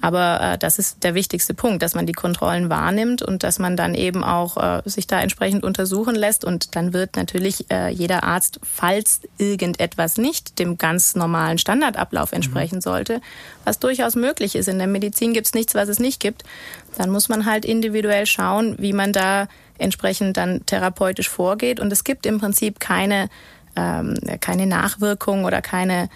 Aber 0.00 0.40
äh, 0.40 0.58
das 0.58 0.78
ist 0.78 1.04
der 1.04 1.14
wichtigste 1.14 1.52
Punkt, 1.52 1.82
dass 1.82 1.94
man 1.94 2.06
die 2.06 2.12
Kontrollen 2.12 2.70
wahrnimmt 2.70 3.22
und 3.22 3.42
dass 3.42 3.58
man 3.58 3.76
dann 3.76 3.94
eben 3.94 4.24
auch 4.24 4.56
äh, 4.56 4.82
sich 4.86 5.06
da 5.06 5.20
entsprechend 5.20 5.62
untersuchen 5.62 6.14
lässt. 6.14 6.44
Und 6.44 6.74
dann 6.74 6.92
wird 6.92 7.16
natürlich 7.16 7.70
äh, 7.70 7.90
jeder 7.90 8.24
Arzt, 8.24 8.60
falls 8.62 9.20
irgendetwas 9.38 10.16
nicht 10.16 10.58
dem 10.58 10.78
ganz 10.78 11.14
normalen 11.14 11.58
Standardablauf 11.58 12.32
entsprechen 12.32 12.76
mhm. 12.76 12.82
sollte, 12.82 13.20
was 13.64 13.78
durchaus 13.78 14.16
möglich 14.16 14.54
ist. 14.54 14.68
In 14.68 14.78
der 14.78 14.86
Medizin 14.86 15.34
gibt 15.34 15.48
es 15.48 15.54
nichts, 15.54 15.74
was 15.74 15.88
es 15.88 15.98
nicht 15.98 16.20
gibt. 16.20 16.44
Dann 16.96 17.10
muss 17.10 17.28
man 17.28 17.44
halt 17.44 17.64
individuell 17.64 18.26
schauen, 18.26 18.76
wie 18.78 18.94
man 18.94 19.12
da 19.12 19.48
entsprechend 19.76 20.36
dann 20.36 20.64
therapeutisch 20.66 21.28
vorgeht. 21.28 21.78
Und 21.78 21.92
es 21.92 22.04
gibt 22.04 22.24
im 22.24 22.40
Prinzip 22.40 22.80
keine, 22.80 23.28
ähm, 23.76 24.14
keine 24.40 24.66
Nachwirkung 24.66 25.44
oder 25.44 25.60
keine 25.60 26.08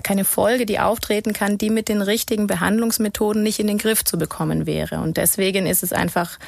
keine 0.00 0.24
Folge, 0.24 0.66
die 0.66 0.78
auftreten 0.78 1.32
kann, 1.32 1.58
die 1.58 1.70
mit 1.70 1.88
den 1.88 2.02
richtigen 2.02 2.46
Behandlungsmethoden 2.46 3.42
nicht 3.42 3.58
in 3.58 3.66
den 3.66 3.78
Griff 3.78 4.04
zu 4.04 4.18
bekommen 4.18 4.66
wäre. 4.66 5.00
Und 5.00 5.16
deswegen 5.16 5.66
ist 5.66 5.82
es 5.82 5.92
einfach 5.92 6.38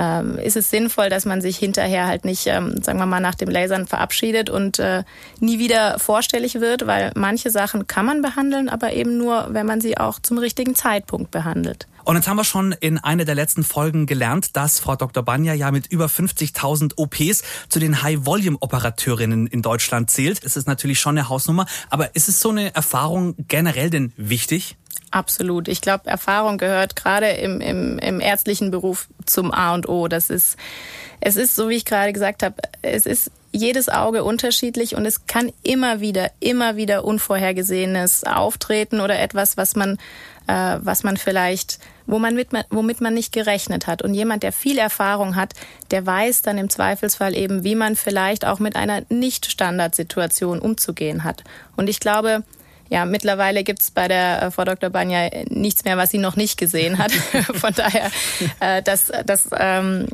ähm, 0.00 0.38
ist 0.38 0.56
es 0.56 0.70
sinnvoll, 0.70 1.10
dass 1.10 1.26
man 1.26 1.42
sich 1.42 1.58
hinterher 1.58 2.06
halt 2.06 2.24
nicht, 2.24 2.46
ähm, 2.46 2.82
sagen 2.82 2.98
wir 2.98 3.04
mal, 3.04 3.20
nach 3.20 3.34
dem 3.34 3.50
Lasern 3.50 3.86
verabschiedet 3.86 4.48
und 4.48 4.78
äh, 4.78 5.04
nie 5.40 5.58
wieder 5.58 5.98
vorstellig 5.98 6.54
wird, 6.54 6.86
weil 6.86 7.12
manche 7.16 7.50
Sachen 7.50 7.86
kann 7.86 8.06
man 8.06 8.22
behandeln, 8.22 8.70
aber 8.70 8.94
eben 8.94 9.18
nur, 9.18 9.48
wenn 9.50 9.66
man 9.66 9.82
sie 9.82 9.98
auch 9.98 10.18
zum 10.18 10.38
richtigen 10.38 10.74
Zeitpunkt 10.74 11.30
behandelt. 11.30 11.86
Und 12.04 12.16
jetzt 12.16 12.28
haben 12.28 12.38
wir 12.38 12.44
schon 12.44 12.72
in 12.72 12.96
einer 12.96 13.26
der 13.26 13.34
letzten 13.34 13.62
Folgen 13.62 14.06
gelernt, 14.06 14.56
dass 14.56 14.80
Frau 14.80 14.96
Dr. 14.96 15.22
Banja 15.22 15.52
ja 15.52 15.70
mit 15.70 15.88
über 15.88 16.06
50.000 16.06 16.94
OPs 16.96 17.42
zu 17.68 17.78
den 17.78 18.02
High-Volume-Operateurinnen 18.02 19.48
in 19.48 19.60
Deutschland 19.60 20.10
zählt. 20.10 20.42
Es 20.42 20.56
ist 20.56 20.66
natürlich 20.66 20.98
schon 20.98 21.18
eine 21.18 21.28
Hausnummer, 21.28 21.66
aber 21.90 22.14
ist 22.16 22.30
es 22.30 22.40
so 22.40 22.48
eine 22.48 22.74
Erfahrung 22.74 23.34
generell 23.48 23.90
denn 23.90 24.14
wichtig? 24.16 24.76
Absolut. 25.10 25.66
Ich 25.66 25.80
glaube, 25.80 26.08
Erfahrung 26.08 26.56
gehört 26.56 26.94
gerade 26.94 27.28
im, 27.28 27.60
im, 27.60 27.98
im 27.98 28.20
ärztlichen 28.20 28.70
Beruf 28.70 29.08
zum 29.26 29.52
A 29.52 29.74
und 29.74 29.88
O. 29.88 30.06
Das 30.06 30.30
ist, 30.30 30.56
es 31.20 31.36
ist, 31.36 31.56
so 31.56 31.68
wie 31.68 31.74
ich 31.74 31.84
gerade 31.84 32.12
gesagt 32.12 32.44
habe, 32.44 32.54
es 32.82 33.06
ist 33.06 33.32
jedes 33.52 33.88
Auge 33.88 34.22
unterschiedlich 34.22 34.94
und 34.94 35.04
es 35.04 35.26
kann 35.26 35.52
immer 35.64 36.00
wieder, 36.00 36.30
immer 36.38 36.76
wieder 36.76 37.04
Unvorhergesehenes 37.04 38.22
auftreten 38.22 39.00
oder 39.00 39.18
etwas, 39.18 39.56
was 39.56 39.74
man, 39.74 39.98
äh, 40.46 40.78
was 40.80 41.02
man 41.02 41.16
vielleicht, 41.16 41.80
wo 42.06 42.20
man 42.20 42.36
mit, 42.36 42.50
womit 42.70 43.00
man 43.00 43.14
nicht 43.14 43.32
gerechnet 43.32 43.88
hat. 43.88 44.02
Und 44.02 44.14
jemand, 44.14 44.44
der 44.44 44.52
viel 44.52 44.78
Erfahrung 44.78 45.34
hat, 45.34 45.54
der 45.90 46.06
weiß 46.06 46.42
dann 46.42 46.58
im 46.58 46.70
Zweifelsfall 46.70 47.36
eben, 47.36 47.64
wie 47.64 47.74
man 47.74 47.96
vielleicht 47.96 48.44
auch 48.44 48.60
mit 48.60 48.76
einer 48.76 49.02
Nicht-Standardsituation 49.08 50.60
umzugehen 50.60 51.24
hat. 51.24 51.42
Und 51.76 51.88
ich 51.88 51.98
glaube, 51.98 52.44
ja, 52.90 53.04
mittlerweile 53.04 53.62
gibt's 53.62 53.92
bei 53.92 54.08
der 54.08 54.42
äh, 54.42 54.50
Frau 54.50 54.64
Dr. 54.64 54.90
Banja 54.90 55.30
nichts 55.48 55.84
mehr, 55.84 55.96
was 55.96 56.10
sie 56.10 56.18
noch 56.18 56.34
nicht 56.34 56.58
gesehen 56.58 56.98
hat. 56.98 57.12
Von 57.54 57.72
daher, 57.72 58.10
äh, 58.58 58.82
das, 58.82 59.12
das, 59.24 59.48
ähm, 59.56 60.08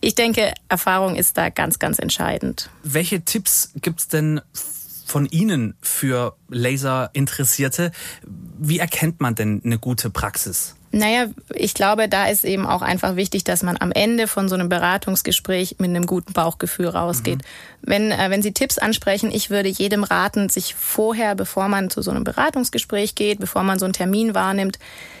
ich 0.00 0.16
denke, 0.16 0.52
Erfahrung 0.68 1.14
ist 1.14 1.38
da 1.38 1.50
ganz, 1.50 1.78
ganz 1.78 2.00
entscheidend. 2.00 2.68
Welche 2.82 3.22
Tipps 3.22 3.70
gibt's 3.80 4.08
denn 4.08 4.40
von 5.06 5.26
Ihnen 5.26 5.74
für 5.80 6.36
Laser-Interessierte? 6.48 7.92
Wie 8.58 8.80
erkennt 8.80 9.20
man 9.20 9.36
denn 9.36 9.62
eine 9.64 9.78
gute 9.78 10.10
Praxis? 10.10 10.74
Naja, 10.96 11.26
ich 11.54 11.74
glaube, 11.74 12.08
da 12.08 12.26
ist 12.26 12.44
eben 12.44 12.66
auch 12.66 12.80
einfach 12.80 13.16
wichtig, 13.16 13.44
dass 13.44 13.62
man 13.62 13.76
am 13.78 13.92
Ende 13.92 14.26
von 14.28 14.48
so 14.48 14.54
einem 14.54 14.68
Beratungsgespräch 14.68 15.76
mit 15.78 15.90
einem 15.90 16.06
guten 16.06 16.32
Bauchgefühl 16.32 16.88
rausgeht. 16.88 17.38
Mhm. 17.38 17.42
Wenn, 17.86 18.10
äh, 18.10 18.30
wenn 18.30 18.42
Sie 18.42 18.52
Tipps 18.52 18.78
ansprechen, 18.78 19.30
ich 19.32 19.48
würde 19.48 19.68
jedem 19.68 20.04
raten, 20.04 20.48
sich 20.48 20.74
vorher, 20.74 21.34
bevor 21.34 21.68
man 21.68 21.88
zu 21.88 22.02
so 22.02 22.10
einem 22.10 22.24
Beratungsgespräch 22.24 23.14
geht, 23.14 23.38
bevor 23.38 23.62
man 23.62 23.78
so 23.78 23.86
einen 23.86 23.94
Termin 23.94 24.34
wahrnimmt, 24.34 24.78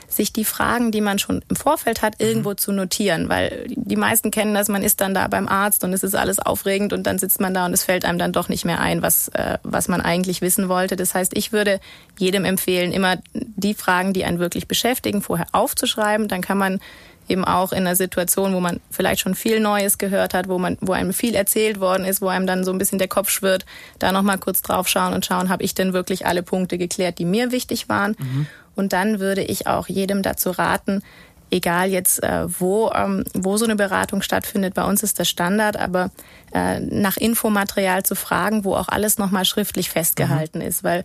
sich 0.08 0.32
die 0.32 0.44
Fragen, 0.44 0.92
die 0.92 1.00
man 1.00 1.18
schon 1.18 1.42
im 1.48 1.56
Vorfeld 1.56 2.02
hat, 2.02 2.20
mhm. 2.20 2.26
irgendwo 2.26 2.54
zu 2.54 2.72
notieren, 2.72 3.28
weil 3.28 3.66
die 3.68 3.96
meisten 3.96 4.30
kennen 4.30 4.54
das, 4.54 4.68
man 4.68 4.82
ist 4.82 5.00
dann 5.00 5.14
da 5.14 5.28
beim 5.28 5.48
Arzt 5.48 5.84
und 5.84 5.92
es 5.92 6.02
ist 6.02 6.14
alles 6.14 6.38
aufregend 6.38 6.92
und 6.92 7.06
dann 7.06 7.18
sitzt 7.18 7.40
man 7.40 7.54
da 7.54 7.66
und 7.66 7.72
es 7.72 7.84
fällt 7.84 8.04
einem 8.04 8.18
dann 8.18 8.32
doch 8.32 8.48
nicht 8.48 8.64
mehr 8.64 8.80
ein, 8.80 9.02
was, 9.02 9.28
äh, 9.28 9.58
was 9.62 9.88
man 9.88 10.00
eigentlich 10.00 10.40
wissen 10.40 10.68
wollte. 10.68 10.96
Das 10.96 11.14
heißt, 11.14 11.36
ich 11.36 11.52
würde 11.52 11.80
jedem 12.18 12.44
empfehlen, 12.44 12.92
immer 12.92 13.16
die 13.32 13.74
Fragen, 13.74 14.12
die 14.12 14.24
einen 14.24 14.38
wirklich 14.38 14.68
beschäftigen, 14.68 15.22
vorher 15.22 15.46
aufzuschreiben. 15.52 16.28
Dann 16.28 16.40
kann 16.40 16.58
man 16.58 16.80
eben 17.28 17.44
auch 17.44 17.72
in 17.72 17.78
einer 17.78 17.96
Situation, 17.96 18.54
wo 18.54 18.60
man 18.60 18.80
vielleicht 18.90 19.20
schon 19.20 19.34
viel 19.34 19.60
Neues 19.60 19.98
gehört 19.98 20.34
hat, 20.34 20.48
wo 20.48 20.58
man, 20.58 20.78
wo 20.80 20.92
einem 20.92 21.12
viel 21.12 21.34
erzählt 21.34 21.80
worden 21.80 22.04
ist, 22.04 22.20
wo 22.20 22.28
einem 22.28 22.46
dann 22.46 22.64
so 22.64 22.72
ein 22.72 22.78
bisschen 22.78 22.98
der 22.98 23.08
Kopf 23.08 23.30
schwirrt, 23.30 23.64
da 23.98 24.12
nochmal 24.12 24.38
kurz 24.38 24.62
drauf 24.62 24.88
schauen 24.88 25.14
und 25.14 25.26
schauen, 25.26 25.48
habe 25.48 25.62
ich 25.62 25.74
denn 25.74 25.92
wirklich 25.92 26.26
alle 26.26 26.42
Punkte 26.42 26.78
geklärt, 26.78 27.18
die 27.18 27.24
mir 27.24 27.52
wichtig 27.52 27.88
waren? 27.88 28.16
Mhm. 28.18 28.46
Und 28.74 28.92
dann 28.92 29.20
würde 29.20 29.42
ich 29.42 29.66
auch 29.66 29.88
jedem 29.88 30.22
dazu 30.22 30.50
raten, 30.50 31.02
egal 31.50 31.88
jetzt 31.88 32.22
äh, 32.22 32.46
wo, 32.60 32.90
ähm, 32.92 33.24
wo 33.34 33.56
so 33.56 33.64
eine 33.64 33.76
Beratung 33.76 34.22
stattfindet, 34.22 34.74
bei 34.74 34.84
uns 34.84 35.02
ist 35.02 35.18
das 35.18 35.28
Standard, 35.28 35.76
aber 35.76 36.10
äh, 36.52 36.80
nach 36.80 37.16
Infomaterial 37.16 38.02
zu 38.02 38.14
fragen, 38.14 38.64
wo 38.64 38.74
auch 38.74 38.88
alles 38.88 39.18
nochmal 39.18 39.44
schriftlich 39.44 39.90
festgehalten 39.90 40.58
mhm. 40.58 40.66
ist, 40.66 40.84
weil 40.84 41.04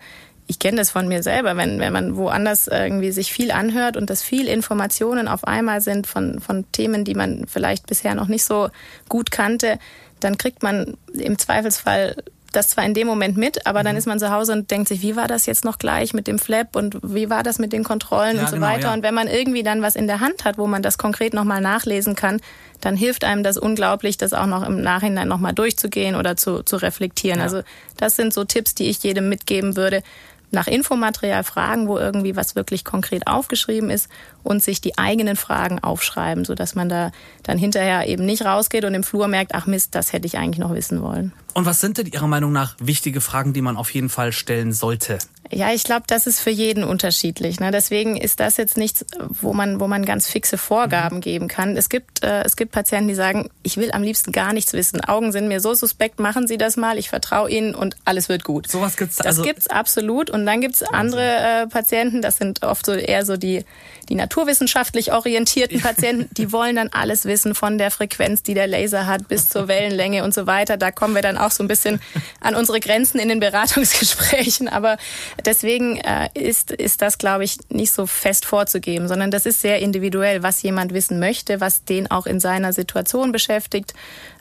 ich 0.52 0.60
kenne 0.60 0.76
das 0.76 0.92
von 0.92 1.08
mir 1.08 1.24
selber, 1.24 1.56
wenn, 1.56 1.80
wenn 1.80 1.94
man 1.94 2.18
woanders 2.18 2.68
irgendwie 2.68 3.14
sich 3.14 3.32
viel 3.32 3.52
anhört 3.52 3.96
und 3.96 4.10
das 4.10 4.22
viel 4.22 4.50
Informationen 4.50 5.30
auf 5.30 5.46
einmal 5.46 5.80
sind 5.80 6.08
von, 6.08 6.42
von 6.42 6.70
Themen, 6.74 7.06
die 7.06 7.16
man 7.16 7.46
vielleicht 7.48 7.88
bisher 7.88 8.16
noch 8.16 8.28
nicht 8.28 8.44
so 8.44 8.68
gut 9.08 9.32
kannte, 9.32 9.80
dann 10.20 10.38
kriegt 10.38 10.62
man 10.62 10.98
im 11.14 11.40
Zweifelsfall 11.40 12.18
das 12.52 12.68
zwar 12.68 12.84
in 12.84 12.94
dem 12.94 13.08
Moment 13.08 13.38
mit, 13.38 13.66
aber 13.66 13.80
mhm. 13.80 13.86
dann 13.86 13.96
ist 13.96 14.08
man 14.08 14.20
zu 14.20 14.30
Hause 14.30 14.52
und 14.52 14.72
denkt 14.72 14.90
sich, 14.90 15.02
wie 15.02 15.16
war 15.16 15.30
das 15.30 15.46
jetzt 15.46 15.64
noch 15.64 15.80
gleich 15.80 16.14
mit 16.14 16.28
dem 16.28 16.38
Flap 16.38 16.76
und 16.76 16.98
wie 17.02 17.30
war 17.30 17.44
das 17.44 17.60
mit 17.60 17.72
den 17.72 17.86
Kontrollen 17.86 18.36
ja, 18.36 18.42
und 18.42 18.50
so 18.50 18.56
genau, 18.56 18.68
weiter. 18.68 18.88
Ja. 18.88 18.94
Und 18.94 19.04
wenn 19.04 19.14
man 19.14 19.30
irgendwie 19.30 19.64
dann 19.64 19.82
was 19.82 19.96
in 19.96 20.06
der 20.06 20.20
Hand 20.20 20.44
hat, 20.44 20.58
wo 20.58 20.68
man 20.68 20.82
das 20.82 20.98
konkret 20.98 21.34
nochmal 21.34 21.62
nachlesen 21.62 22.16
kann, 22.16 22.42
dann 22.82 22.98
hilft 22.98 23.24
einem 23.24 23.44
das 23.44 23.58
unglaublich, 23.58 24.18
das 24.18 24.34
auch 24.34 24.48
noch 24.48 24.68
im 24.68 24.82
Nachhinein 24.82 25.30
nochmal 25.30 25.54
durchzugehen 25.54 26.16
oder 26.16 26.36
zu, 26.36 26.62
zu 26.64 26.76
reflektieren. 26.76 27.40
Ja. 27.40 27.46
Also 27.46 27.62
das 27.96 28.18
sind 28.18 28.34
so 28.34 28.44
Tipps, 28.44 28.76
die 28.76 28.90
ich 28.90 29.02
jedem 29.02 29.30
mitgeben 29.30 29.78
würde 29.78 30.04
nach 30.52 30.68
Infomaterial 30.68 31.44
fragen, 31.44 31.88
wo 31.88 31.98
irgendwie 31.98 32.36
was 32.36 32.56
wirklich 32.56 32.86
konkret 32.86 33.28
aufgeschrieben 33.28 33.90
ist 33.90 34.10
und 34.44 34.62
sich 34.62 34.82
die 34.82 34.98
eigenen 34.98 35.36
Fragen 35.36 35.80
aufschreiben, 35.80 36.46
sodass 36.46 36.76
man 36.76 36.90
da 36.90 37.12
dann 37.44 37.58
hinterher 37.58 38.08
eben 38.08 38.26
nicht 38.26 38.44
rausgeht 38.44 38.86
und 38.86 38.94
im 38.94 39.04
Flur 39.04 39.28
merkt, 39.28 39.56
ach 39.56 39.66
Mist, 39.66 39.96
das 39.96 40.14
hätte 40.14 40.28
ich 40.28 40.38
eigentlich 40.38 40.60
noch 40.60 40.74
wissen 40.74 41.02
wollen. 41.02 41.34
Und 41.54 41.66
was 41.66 41.82
sind 41.82 41.98
denn 41.98 42.08
Ihrer 42.08 42.28
Meinung 42.28 42.52
nach 42.52 42.76
wichtige 42.80 43.22
Fragen, 43.22 43.54
die 43.54 43.62
man 43.62 43.78
auf 43.78 43.94
jeden 43.94 44.10
Fall 44.10 44.32
stellen 44.32 44.74
sollte? 44.74 45.20
Ja, 45.52 45.74
ich 45.74 45.84
glaube, 45.84 46.04
das 46.08 46.28
ist 46.28 46.40
für 46.40 46.50
jeden 46.50 46.84
unterschiedlich. 46.84 47.60
Ne? 47.60 47.72
Deswegen 47.72 48.16
ist 48.16 48.40
das 48.40 48.58
jetzt 48.58 48.78
nichts, 48.78 49.06
wo 49.20 49.54
man, 49.54 49.80
wo 49.80 49.88
man 49.88 50.06
ganz 50.06 50.28
fixe 50.28 50.58
Vorgaben 50.58 51.18
mhm. 51.18 51.22
geben 51.22 51.48
kann. 51.48 51.76
Es 51.76 51.90
gibt, 51.90 52.24
äh, 52.24 52.44
es 52.44 52.56
gibt 52.56 52.72
Patienten, 52.72 53.10
die 53.10 53.16
sagen, 53.16 53.50
ich 53.62 53.78
will 53.78 53.92
am 53.92 54.02
liebsten 54.02 54.32
gar 54.32 54.54
nichts 54.54 54.72
wissen. 54.74 55.02
Augen 55.02 55.32
sind 55.32 55.50
mir 55.50 55.60
so 55.60 55.74
suspekt, 55.74 56.20
machen 56.20 56.48
Sie 56.48 56.58
das 56.58 56.78
mal, 56.78 56.98
ich 56.98 57.10
vertraue 57.10 57.50
Ihnen 57.50 57.76
und 57.76 57.98
alles 58.06 58.30
wird 58.30 58.46
gut. 58.46 58.72
Sowas 58.72 58.96
gibt's 58.96 59.20
also. 59.20 59.42
Das 59.42 59.48
gibt's 59.48 59.68
absolut. 59.68 60.30
Und 60.30 60.46
dann 60.46 60.62
gibt's 60.62 60.84
andere 60.84 61.22
äh, 61.22 61.68
Patienten, 61.68 62.22
das 62.22 62.38
sind 62.38 62.64
oft 62.64 62.86
so 62.86 62.94
eher 62.94 63.26
so 63.26 63.36
die, 63.36 63.66
die 64.08 64.16
naturwissenschaftlich 64.16 65.12
orientierten 65.12 65.82
Patienten, 65.82 66.30
die 66.36 66.52
wollen 66.52 66.78
dann 66.78 66.90
alles 66.90 67.26
wissen 67.26 67.56
von 67.56 67.78
der 67.78 67.92
Frequenz, 67.92 68.42
die 68.44 68.54
der 68.54 68.68
Laser 68.68 69.06
hat, 69.06 69.28
bis 69.28 69.50
zur 69.50 69.68
Wellenlänge 69.68 70.24
und 70.24 70.34
so 70.34 70.48
weiter. 70.48 70.78
Da 70.78 70.92
kommen 70.92 71.14
wir 71.14 71.22
dann 71.22 71.38
auch 71.38 71.52
so 71.52 71.64
ein 71.64 71.68
bisschen 71.68 72.00
an 72.40 72.56
unsere 72.56 72.80
Grenzen 72.80 73.20
in 73.20 73.30
den 73.30 73.40
Beratungsgesprächen. 73.40 74.68
Aber 74.70 74.98
deswegen 75.46 75.98
äh, 75.98 76.30
ist, 76.34 76.72
ist 76.72 77.02
das, 77.02 77.18
glaube 77.18 77.44
ich, 77.44 77.58
nicht 77.70 77.92
so 77.92 78.06
fest 78.06 78.46
vorzugeben, 78.46 79.08
sondern 79.08 79.32
das 79.32 79.46
ist 79.46 79.62
sehr 79.62 79.80
individuell, 79.80 80.44
was 80.44 80.62
jemand 80.62 80.94
wissen 80.94 81.20
möchte, 81.20 81.62
was 81.62 81.84
den 81.84 82.10
auch 82.10 82.26
in 82.26 82.40
seiner 82.40 82.74
Situation 82.74 83.32
beschäftigt, 83.32 83.94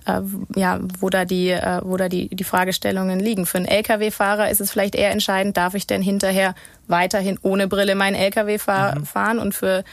äh, 0.07 0.21
ja, 0.55 0.81
wo 0.99 1.11
da 1.11 1.25
die, 1.25 1.51
äh, 1.51 1.81
wo 1.83 1.97
da 1.97 2.09
die, 2.09 2.29
die 2.29 2.45
Fragestellungen 2.45 3.21
liegen. 3.21 3.47
Für 3.47 3.59
einen 3.59 3.67
Lkw-Fahrer 3.67 4.51
ist 4.51 4.61
es 4.61 4.71
vielleicht 4.71 4.95
eher 4.95 5.11
entscheidend, 5.11 5.57
darf 5.57 5.75
ich 5.75 5.87
denn 5.87 6.03
hinterher 6.03 6.55
weiterhin 6.87 7.39
ohne 7.43 7.69
Brille 7.69 7.95
meinen 7.95 8.15
Lkw 8.15 8.59
fahr 8.59 8.99
mhm. 8.99 9.07
fahren 9.07 9.39
und 9.39 9.55
für 9.55 9.85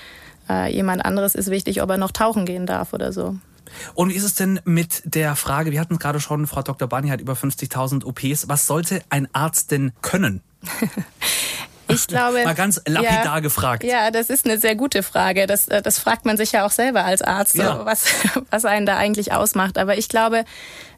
äh, 0.50 0.72
jemand 0.74 1.06
anderes 1.06 1.36
ist 1.36 1.50
wichtig, 1.50 1.82
ob 1.82 1.90
er 1.90 1.98
noch 1.98 2.12
tauchen 2.12 2.46
gehen 2.46 2.66
darf 2.66 2.94
oder 2.94 3.12
so. 3.12 3.36
Und 3.94 4.10
wie 4.10 4.16
ist 4.16 4.24
es 4.24 4.36
denn 4.36 4.60
mit 4.66 5.02
der 5.06 5.36
Frage, 5.36 5.72
wir 5.72 5.80
hatten 5.80 5.96
es 5.96 6.00
gerade 6.00 6.20
schon, 6.20 6.48
Frau 6.48 6.62
Dr. 6.62 6.88
Bani 6.88 7.10
hat 7.10 7.22
über 7.22 7.34
50.000 7.34 8.06
OPs. 8.06 8.48
Was 8.48 8.68
sollte 8.68 9.02
ein 9.10 9.28
Arzt 9.34 9.72
denn 9.72 9.92
können? 10.02 10.42
ich 11.88 12.08
glaube. 12.08 12.44
Mal 12.44 12.56
ganz 12.56 12.82
lapidar 12.86 13.26
ja, 13.26 13.40
gefragt. 13.40 13.84
Ja, 13.84 14.12
das 14.12 14.30
ist 14.30 14.46
eine 14.46 14.58
sehr 14.58 14.76
gute 14.76 15.04
Frage. 15.04 15.48
Das, 15.48 15.68
äh, 15.68 15.82
das 15.82 16.00
fragt 16.00 16.26
man 16.26 16.38
sich 16.38 16.52
ja 16.52 16.66
auch 16.66 16.72
selber 16.72 17.06
als 17.06 17.22
Arzt, 17.22 17.56
ja. 17.56 17.86
was, 17.86 18.06
was 18.50 18.66
einen 18.66 18.86
da 18.86 18.98
eigentlich 18.98 19.34
ausmacht. 19.34 19.78
Aber 19.78 19.98
ich 19.98 20.10
glaube, 20.10 20.46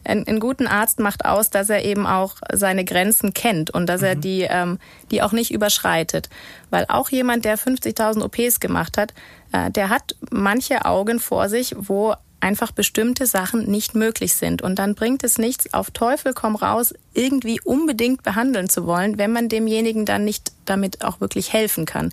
ein, 0.04 0.28
einen 0.28 0.40
guten 0.40 0.68
Arzt 0.68 1.00
macht 1.00 1.26
aus, 1.26 1.50
dass 1.50 1.70
er 1.70 1.84
eben 1.84 2.08
auch 2.08 2.36
seine 2.52 2.86
Grenzen 2.86 3.34
kennt 3.34 3.70
und 3.72 3.88
dass 3.88 4.02
mhm. 4.02 4.08
er 4.08 4.16
die, 4.16 4.42
ähm, 4.50 4.80
die 5.12 5.22
auch 5.22 5.32
nicht 5.32 5.52
überschreitet. 5.52 6.30
Weil 6.70 6.86
auch 6.88 7.10
jemand, 7.10 7.46
der 7.46 7.58
50.000 7.58 8.24
OPs 8.24 8.60
gemacht 8.60 8.98
hat, 8.98 9.14
äh, 9.52 9.72
der 9.72 9.90
hat 9.90 10.16
manche 10.32 10.86
Augen 10.86 11.20
vor 11.20 11.50
sich, 11.50 11.76
wo 11.78 12.16
einfach 12.42 12.72
bestimmte 12.72 13.26
Sachen 13.26 13.70
nicht 13.70 13.96
möglich 13.96 14.36
sind. 14.36 14.62
Und 14.62 14.80
dann 14.80 14.96
bringt 14.96 15.24
es 15.24 15.38
nichts, 15.38 15.74
auf 15.74 15.92
Teufel 15.92 16.34
komm 16.34 16.56
raus, 16.56 16.94
irgendwie 17.14 17.60
unbedingt 17.62 18.24
behandeln 18.24 18.70
zu 18.70 18.86
wollen, 18.86 19.18
wenn 19.18 19.32
man 19.32 19.50
demjenigen 19.50 20.06
dann 20.06 20.26
nicht 20.26 20.52
damit 20.66 21.04
auch 21.04 21.20
wirklich 21.20 21.54
helfen 21.54 21.86
kann. 21.86 22.12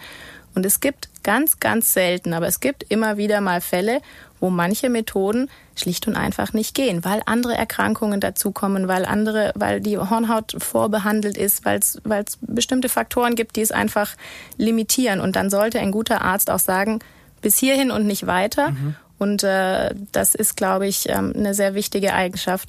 Und 0.54 0.64
es 0.64 0.80
gibt 0.80 1.11
ganz, 1.23 1.61
ganz 1.61 1.92
selten, 1.92 2.33
aber 2.33 2.47
es 2.47 2.61
gibt 2.61 2.85
immer 2.88 3.18
wieder 3.18 3.42
mal 3.42 3.61
Fälle, 3.61 4.00
wo 4.40 4.49
manche 4.49 4.88
Methoden 4.88 5.50
schlicht 5.75 6.06
und 6.06 6.16
einfach 6.16 6.54
nicht 6.54 6.75
gehen, 6.75 7.04
weil 7.04 7.21
andere 7.26 7.54
Erkrankungen 7.54 8.21
dazukommen, 8.21 8.88
weil 8.88 9.04
andere, 9.04 9.52
weil 9.54 9.80
die 9.80 9.99
Hornhaut 9.99 10.56
vorbehandelt 10.59 11.37
ist, 11.37 11.64
weil 11.66 11.80
es 11.80 12.38
bestimmte 12.40 12.88
Faktoren 12.88 13.35
gibt, 13.35 13.56
die 13.56 13.61
es 13.61 13.71
einfach 13.71 14.14
limitieren. 14.56 15.21
Und 15.21 15.37
dann 15.37 15.50
sollte 15.50 15.78
ein 15.78 15.92
guter 15.92 16.23
Arzt 16.23 16.50
auch 16.50 16.59
sagen, 16.59 17.00
bis 17.42 17.59
hierhin 17.59 17.90
und 17.90 18.06
nicht 18.06 18.26
weiter. 18.26 18.71
Mhm. 18.71 18.97
Und 19.18 19.42
äh, 19.42 19.94
das 20.12 20.35
ist, 20.35 20.56
glaube 20.56 20.87
ich, 20.87 21.08
ähm, 21.08 21.32
eine 21.35 21.54
sehr 21.54 21.75
wichtige 21.75 22.12
Eigenschaft. 22.12 22.68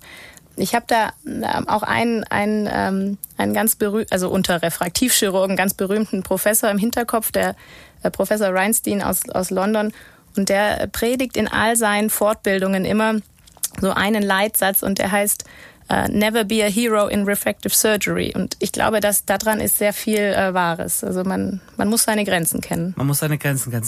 Ich 0.56 0.74
habe 0.74 0.86
da 0.88 1.12
ähm, 1.25 1.68
auch 1.68 1.84
einen, 1.84 2.24
einen, 2.25 2.68
ähm, 2.72 3.18
einen 3.38 3.54
ganz 3.54 3.75
berühmten, 3.75 4.12
also 4.12 4.30
unter 4.30 4.62
Refraktivchirurgen 4.62 5.56
ganz 5.56 5.74
berühmten 5.74 6.24
Professor 6.24 6.70
im 6.70 6.77
Hinterkopf, 6.77 7.32
der 7.32 7.56
äh, 8.04 8.10
Professor 8.10 8.50
Reinstein 8.50 9.01
aus, 9.01 9.30
aus 9.30 9.51
London. 9.51 9.94
Und 10.36 10.50
der 10.50 10.88
predigt 10.88 11.38
in 11.38 11.48
all 11.48 11.75
seinen 11.75 12.10
Fortbildungen 12.10 12.86
immer 12.86 13.16
so 13.82 13.92
einen 13.92 14.24
Leitsatz 14.24 14.84
und 14.84 15.00
der 15.00 15.12
heißt 15.12 15.44
uh, 15.92 16.12
Never 16.12 16.44
be 16.44 16.63
a 16.63 16.68
hero 16.68 17.08
in 17.08 17.25
refractive 17.25 17.74
surgery. 17.74 18.34
Und 18.36 18.56
ich 18.60 18.72
glaube, 18.72 19.00
dass 19.00 19.25
daran 19.25 19.60
ist 19.60 19.77
sehr 19.77 19.94
viel 19.94 20.20
äh, 20.20 20.54
Wahres. 20.54 21.04
Also 21.04 21.24
man, 21.24 21.62
man 21.75 21.88
muss 21.88 22.04
seine 22.04 22.24
Grenzen 22.24 22.62
kennen. 22.62 22.94
Man 22.98 23.08
muss 23.08 23.20
seine 23.20 23.38
Grenzen 23.38 23.72
kennen 23.72 23.86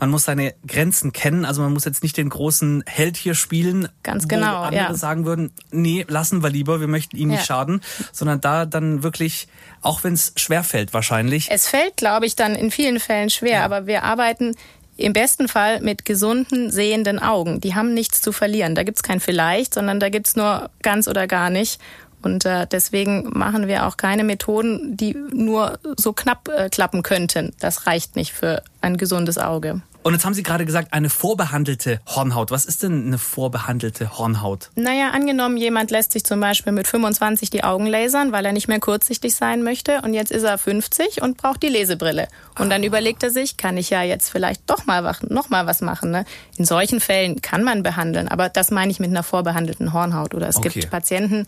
man 0.00 0.10
muss 0.10 0.24
seine 0.24 0.54
Grenzen 0.66 1.12
kennen. 1.12 1.44
Also 1.44 1.62
man 1.62 1.72
muss 1.72 1.84
jetzt 1.84 2.02
nicht 2.02 2.16
den 2.16 2.28
großen 2.28 2.84
Held 2.86 3.16
hier 3.16 3.34
spielen. 3.34 3.88
Ganz 4.02 4.28
genau. 4.28 4.60
Wo 4.60 4.64
andere 4.64 4.82
ja. 4.82 4.94
sagen 4.94 5.24
würden, 5.24 5.52
nee, 5.70 6.04
lassen 6.08 6.42
wir 6.42 6.50
lieber, 6.50 6.80
wir 6.80 6.88
möchten 6.88 7.16
ihm 7.16 7.30
ja. 7.30 7.36
nicht 7.36 7.46
schaden, 7.46 7.80
sondern 8.12 8.40
da 8.40 8.66
dann 8.66 9.02
wirklich, 9.02 9.48
auch 9.82 10.04
wenn 10.04 10.14
es 10.14 10.32
schwer 10.36 10.64
fällt 10.64 10.94
wahrscheinlich. 10.94 11.48
Es 11.50 11.68
fällt, 11.68 11.96
glaube 11.96 12.26
ich, 12.26 12.36
dann 12.36 12.54
in 12.54 12.70
vielen 12.70 13.00
Fällen 13.00 13.30
schwer, 13.30 13.58
ja. 13.58 13.64
aber 13.64 13.86
wir 13.86 14.04
arbeiten 14.04 14.54
im 14.96 15.12
besten 15.12 15.46
Fall 15.46 15.80
mit 15.80 16.04
gesunden, 16.04 16.70
sehenden 16.70 17.20
Augen. 17.20 17.60
Die 17.60 17.74
haben 17.74 17.94
nichts 17.94 18.20
zu 18.20 18.32
verlieren. 18.32 18.74
Da 18.74 18.82
gibt's 18.82 19.04
kein 19.04 19.20
vielleicht, 19.20 19.74
sondern 19.74 20.00
da 20.00 20.08
gibt's 20.08 20.34
nur 20.34 20.70
ganz 20.82 21.06
oder 21.06 21.28
gar 21.28 21.50
nicht. 21.50 21.80
Und 22.20 22.44
äh, 22.44 22.66
deswegen 22.66 23.30
machen 23.32 23.68
wir 23.68 23.86
auch 23.86 23.96
keine 23.96 24.24
Methoden, 24.24 24.96
die 24.96 25.16
nur 25.32 25.78
so 25.96 26.12
knapp 26.12 26.48
äh, 26.48 26.68
klappen 26.68 27.02
könnten. 27.02 27.54
Das 27.60 27.86
reicht 27.86 28.16
nicht 28.16 28.32
für 28.32 28.62
ein 28.80 28.96
gesundes 28.96 29.38
Auge. 29.38 29.82
Und 30.08 30.14
jetzt 30.14 30.24
haben 30.24 30.32
Sie 30.32 30.42
gerade 30.42 30.64
gesagt, 30.64 30.92
eine 30.94 31.10
vorbehandelte 31.10 32.00
Hornhaut. 32.06 32.50
Was 32.50 32.64
ist 32.64 32.82
denn 32.82 33.08
eine 33.08 33.18
vorbehandelte 33.18 34.16
Hornhaut? 34.16 34.70
Naja, 34.74 35.10
angenommen, 35.10 35.56
jemand 35.56 35.90
lässt 35.90 36.12
sich 36.12 36.24
zum 36.24 36.40
Beispiel 36.40 36.72
mit 36.72 36.86
25 36.86 37.50
die 37.50 37.64
Augen 37.64 37.84
lasern, 37.84 38.32
weil 38.32 38.46
er 38.46 38.52
nicht 38.52 38.68
mehr 38.68 38.80
kurzsichtig 38.80 39.34
sein 39.34 39.62
möchte. 39.62 40.00
Und 40.02 40.14
jetzt 40.14 40.30
ist 40.30 40.44
er 40.44 40.56
50 40.56 41.20
und 41.20 41.36
braucht 41.36 41.62
die 41.62 41.68
Lesebrille. 41.68 42.28
Und 42.58 42.70
dann 42.70 42.82
ah. 42.82 42.86
überlegt 42.86 43.22
er 43.22 43.30
sich, 43.30 43.56
kann 43.56 43.76
ich 43.76 43.90
ja 43.90 44.02
jetzt 44.02 44.30
vielleicht 44.30 44.62
doch 44.70 44.86
mal, 44.86 45.14
noch 45.28 45.50
mal 45.50 45.66
was 45.66 45.80
machen. 45.80 46.10
Ne? 46.10 46.24
In 46.56 46.64
solchen 46.64 47.00
Fällen 47.00 47.42
kann 47.42 47.62
man 47.62 47.82
behandeln, 47.82 48.28
aber 48.28 48.48
das 48.48 48.70
meine 48.70 48.90
ich 48.90 49.00
mit 49.00 49.10
einer 49.10 49.24
vorbehandelten 49.24 49.92
Hornhaut. 49.92 50.32
Oder 50.32 50.48
es 50.48 50.56
okay. 50.56 50.70
gibt 50.70 50.90
Patienten, 50.90 51.46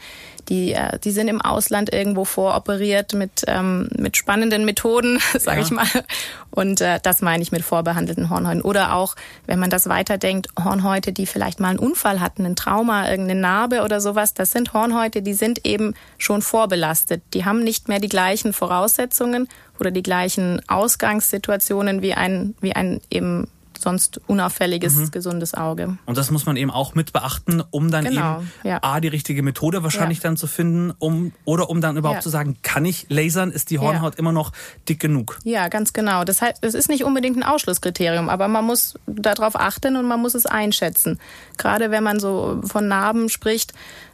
die, 0.50 0.72
äh, 0.72 0.98
die 0.98 1.12
sind 1.12 1.28
im 1.28 1.40
Ausland 1.40 1.92
irgendwo 1.92 2.24
voroperiert 2.24 3.14
mit, 3.14 3.44
ähm, 3.46 3.88
mit 3.96 4.16
spannenden 4.16 4.64
Methoden, 4.64 5.18
sage 5.38 5.60
ja. 5.60 5.64
ich 5.66 5.70
mal. 5.70 5.86
Und 6.50 6.80
äh, 6.80 6.98
das 7.02 7.22
meine 7.22 7.42
ich 7.42 7.52
mit 7.52 7.62
vorbehandelten 7.62 8.30
Hornhäuten. 8.30 8.62
Oder 8.62 8.94
auch, 8.94 9.14
wenn 9.46 9.58
man 9.58 9.70
das 9.70 9.88
weiterdenkt, 9.88 10.48
Hornhäute, 10.62 11.12
die 11.12 11.26
vielleicht 11.26 11.60
mal 11.60 11.68
einen 11.68 11.78
Unfall 11.78 12.20
hatten, 12.20 12.44
ein 12.44 12.56
Trauma, 12.56 13.08
irgendeine 13.08 13.40
Narbe 13.40 13.82
oder 13.82 14.00
sowas, 14.00 14.34
das 14.34 14.52
sind 14.52 14.72
Hornhäute, 14.72 15.22
die 15.22 15.34
sind 15.34 15.66
eben 15.66 15.94
schon 16.18 16.42
vorbelastet. 16.42 17.22
Die 17.34 17.44
haben 17.44 17.62
nicht 17.62 17.88
mehr 17.88 18.00
die 18.00 18.08
gleichen 18.08 18.52
Voraussetzungen 18.52 19.48
oder 19.78 19.90
die 19.90 20.02
gleichen 20.02 20.60
Ausgangssituationen 20.68 22.02
wie 22.02 22.14
ein, 22.14 22.54
wie 22.60 22.74
ein 22.74 23.00
eben 23.10 23.48
sonst 23.80 24.20
unauffälliges, 24.26 24.94
mhm. 24.94 25.10
gesundes 25.10 25.54
Auge. 25.54 25.96
Und 26.06 26.18
das 26.18 26.30
muss 26.30 26.46
man 26.46 26.56
eben 26.56 26.70
auch 26.70 26.94
mit 26.94 27.12
beachten, 27.12 27.62
um 27.70 27.90
dann 27.90 28.04
genau, 28.04 28.38
eben 28.38 28.52
ja. 28.64 28.78
A, 28.82 29.00
die 29.00 29.08
richtige 29.08 29.42
Methode 29.42 29.82
wahrscheinlich 29.82 30.18
ja. 30.18 30.22
dann 30.24 30.36
zu 30.36 30.46
finden, 30.46 30.92
um 30.98 31.32
oder 31.44 31.70
um 31.70 31.80
dann 31.80 31.96
überhaupt 31.96 32.18
ja. 32.18 32.22
zu 32.22 32.30
sagen, 32.30 32.58
kann 32.62 32.84
ich 32.84 33.06
lasern, 33.08 33.50
ist 33.50 33.70
die 33.70 33.78
Hornhaut 33.78 34.16
immer 34.16 34.32
noch 34.32 34.52
dick 34.88 35.00
genug? 35.00 35.38
Ja, 35.44 35.68
ganz 35.68 35.92
genau. 35.92 36.24
Das 36.24 36.42
heißt, 36.42 36.58
es 36.62 36.74
ist 36.74 36.88
nicht 36.88 37.04
unbedingt 37.04 37.36
ein 37.36 37.42
Ausschlusskriterium, 37.42 38.28
aber 38.28 38.48
man 38.48 38.64
muss 38.64 38.94
darauf 39.06 39.56
achten 39.56 39.96
und 39.96 40.06
man 40.06 40.20
muss 40.20 40.34
es 40.34 40.46
einschätzen. 40.46 41.18
Gerade 41.56 41.90
wenn 41.90 42.02
man 42.02 42.20
so 42.20 42.60
von 42.64 42.88
Narben 42.88 43.28
spricht, 43.28 43.72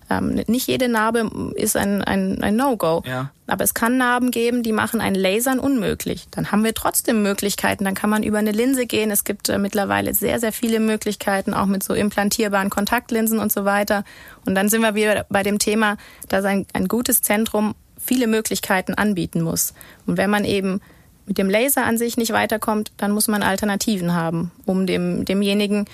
ähm, 0.09 0.41
nicht 0.47 0.69
jede 0.69 0.89
Narbe 0.89 1.31
ist 1.55 1.77
ein, 1.77 2.03
ein, 2.03 2.43
ein 2.43 2.57
No-Go. 2.57 3.03
Ja. 3.07 3.31
Aber 3.47 3.65
es 3.65 3.75
kann 3.75 3.97
Narben 3.97 4.31
geben, 4.31 4.63
die 4.63 4.73
machen 4.73 5.01
ein 5.01 5.15
Lasern 5.15 5.59
unmöglich. 5.59 6.27
Dann 6.31 6.51
haben 6.53 6.65
wir 6.65 6.75
trotzdem 6.75 7.23
Möglichkeiten. 7.23 7.85
Dann 7.85 7.95
kann 7.95 8.11
man 8.11 8.23
über 8.23 8.39
eine 8.39 8.53
Linse 8.53 8.87
gehen. 8.87 9.11
Es 9.11 9.25
gibt 9.25 9.49
äh, 9.49 9.59
mittlerweile 9.59 10.15
sehr, 10.15 10.41
sehr 10.41 10.53
viele 10.53 10.81
Möglichkeiten, 10.81 11.55
auch 11.55 11.67
mit 11.67 11.83
so 11.83 11.95
implantierbaren 11.95 12.71
Kontaktlinsen 12.71 13.39
und 13.39 13.53
so 13.53 13.65
weiter. 13.65 14.05
Und 14.45 14.55
dann 14.55 14.69
sind 14.69 14.83
wir 14.83 14.95
wieder 14.95 15.27
bei 15.29 15.43
dem 15.43 15.59
Thema, 15.59 15.97
dass 16.29 16.45
ein, 16.45 16.67
ein 16.73 16.89
gutes 16.89 17.23
Zentrum 17.23 17.75
viele 17.99 18.27
Möglichkeiten 18.27 18.95
anbieten 18.95 19.43
muss. 19.43 19.75
Und 20.07 20.17
wenn 20.17 20.31
man 20.31 20.45
eben 20.45 20.81
mit 21.27 21.39
dem 21.39 21.51
Laser 21.51 21.85
an 21.85 21.99
sich 21.99 22.17
nicht 22.17 22.33
weiterkommt, 22.33 22.93
dann 22.97 23.11
muss 23.11 23.27
man 23.27 23.43
Alternativen 23.43 24.15
haben, 24.15 24.53
um 24.65 24.87
dem, 24.87 25.25
demjenigen 25.25 25.87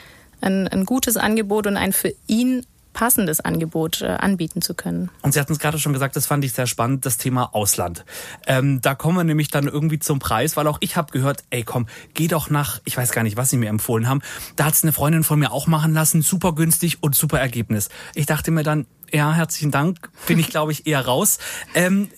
ein, 0.42 0.68
ein 0.68 0.84
gutes 0.84 1.16
Angebot 1.16 1.66
und 1.66 1.76
ein 1.76 1.92
für 1.92 2.12
ihn 2.26 2.66
passendes 2.92 3.40
Angebot 3.40 4.02
äh, 4.02 4.06
anbieten 4.06 4.62
zu 4.62 4.74
können. 4.74 5.10
Und 5.22 5.34
Sie 5.34 5.40
hatten 5.40 5.52
es 5.52 5.58
gerade 5.58 5.78
schon 5.78 5.92
gesagt, 5.92 6.16
das 6.16 6.26
fand 6.26 6.44
ich 6.44 6.52
sehr 6.52 6.66
spannend, 6.66 7.06
das 7.06 7.18
Thema 7.18 7.54
Ausland. 7.54 8.04
Ähm, 8.46 8.80
da 8.80 8.94
kommen 8.94 9.16
wir 9.16 9.24
nämlich 9.24 9.48
dann 9.48 9.68
irgendwie 9.68 9.98
zum 9.98 10.18
Preis, 10.18 10.56
weil 10.56 10.66
auch 10.66 10.78
ich 10.80 10.96
habe 10.96 11.12
gehört, 11.12 11.44
ey 11.50 11.62
komm, 11.62 11.86
geh 12.14 12.28
doch 12.28 12.50
nach, 12.50 12.80
ich 12.84 12.96
weiß 12.96 13.12
gar 13.12 13.22
nicht, 13.22 13.36
was 13.36 13.50
Sie 13.50 13.56
mir 13.56 13.68
empfohlen 13.68 14.08
haben. 14.08 14.20
Da 14.56 14.64
hat 14.64 14.74
es 14.74 14.82
eine 14.82 14.92
Freundin 14.92 15.24
von 15.24 15.38
mir 15.38 15.52
auch 15.52 15.66
machen 15.66 15.94
lassen, 15.94 16.22
super 16.22 16.54
günstig 16.54 17.02
und 17.02 17.14
super 17.14 17.40
Ergebnis. 17.40 17.88
Ich 18.14 18.26
dachte 18.26 18.50
mir 18.50 18.62
dann, 18.62 18.86
ja, 19.12 19.32
herzlichen 19.32 19.70
Dank, 19.70 20.10
bin 20.26 20.38
ich 20.38 20.48
glaube 20.48 20.72
ich 20.72 20.86
eher 20.86 21.04
raus. 21.04 21.38
Ähm, 21.74 22.08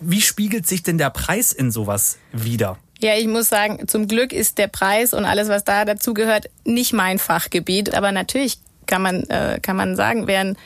wie 0.00 0.20
spiegelt 0.20 0.66
sich 0.66 0.82
denn 0.82 0.98
der 0.98 1.10
Preis 1.10 1.52
in 1.52 1.70
sowas 1.70 2.18
wieder? 2.32 2.78
Ja, 3.02 3.16
ich 3.16 3.26
muss 3.26 3.48
sagen, 3.48 3.88
zum 3.88 4.08
Glück 4.08 4.32
ist 4.32 4.58
der 4.58 4.66
Preis 4.66 5.14
und 5.14 5.24
alles, 5.24 5.48
was 5.48 5.64
da 5.64 5.86
dazu 5.86 6.12
gehört, 6.12 6.50
nicht 6.64 6.92
mein 6.92 7.18
Fachgebiet. 7.18 7.94
Aber 7.94 8.12
natürlich 8.12 8.58
kann 8.90 9.02
man, 9.02 9.22
äh, 9.30 9.58
kann 9.62 9.76
man 9.76 9.96
sagen, 9.96 10.26
wer 10.26 10.40
ein, 10.40 10.56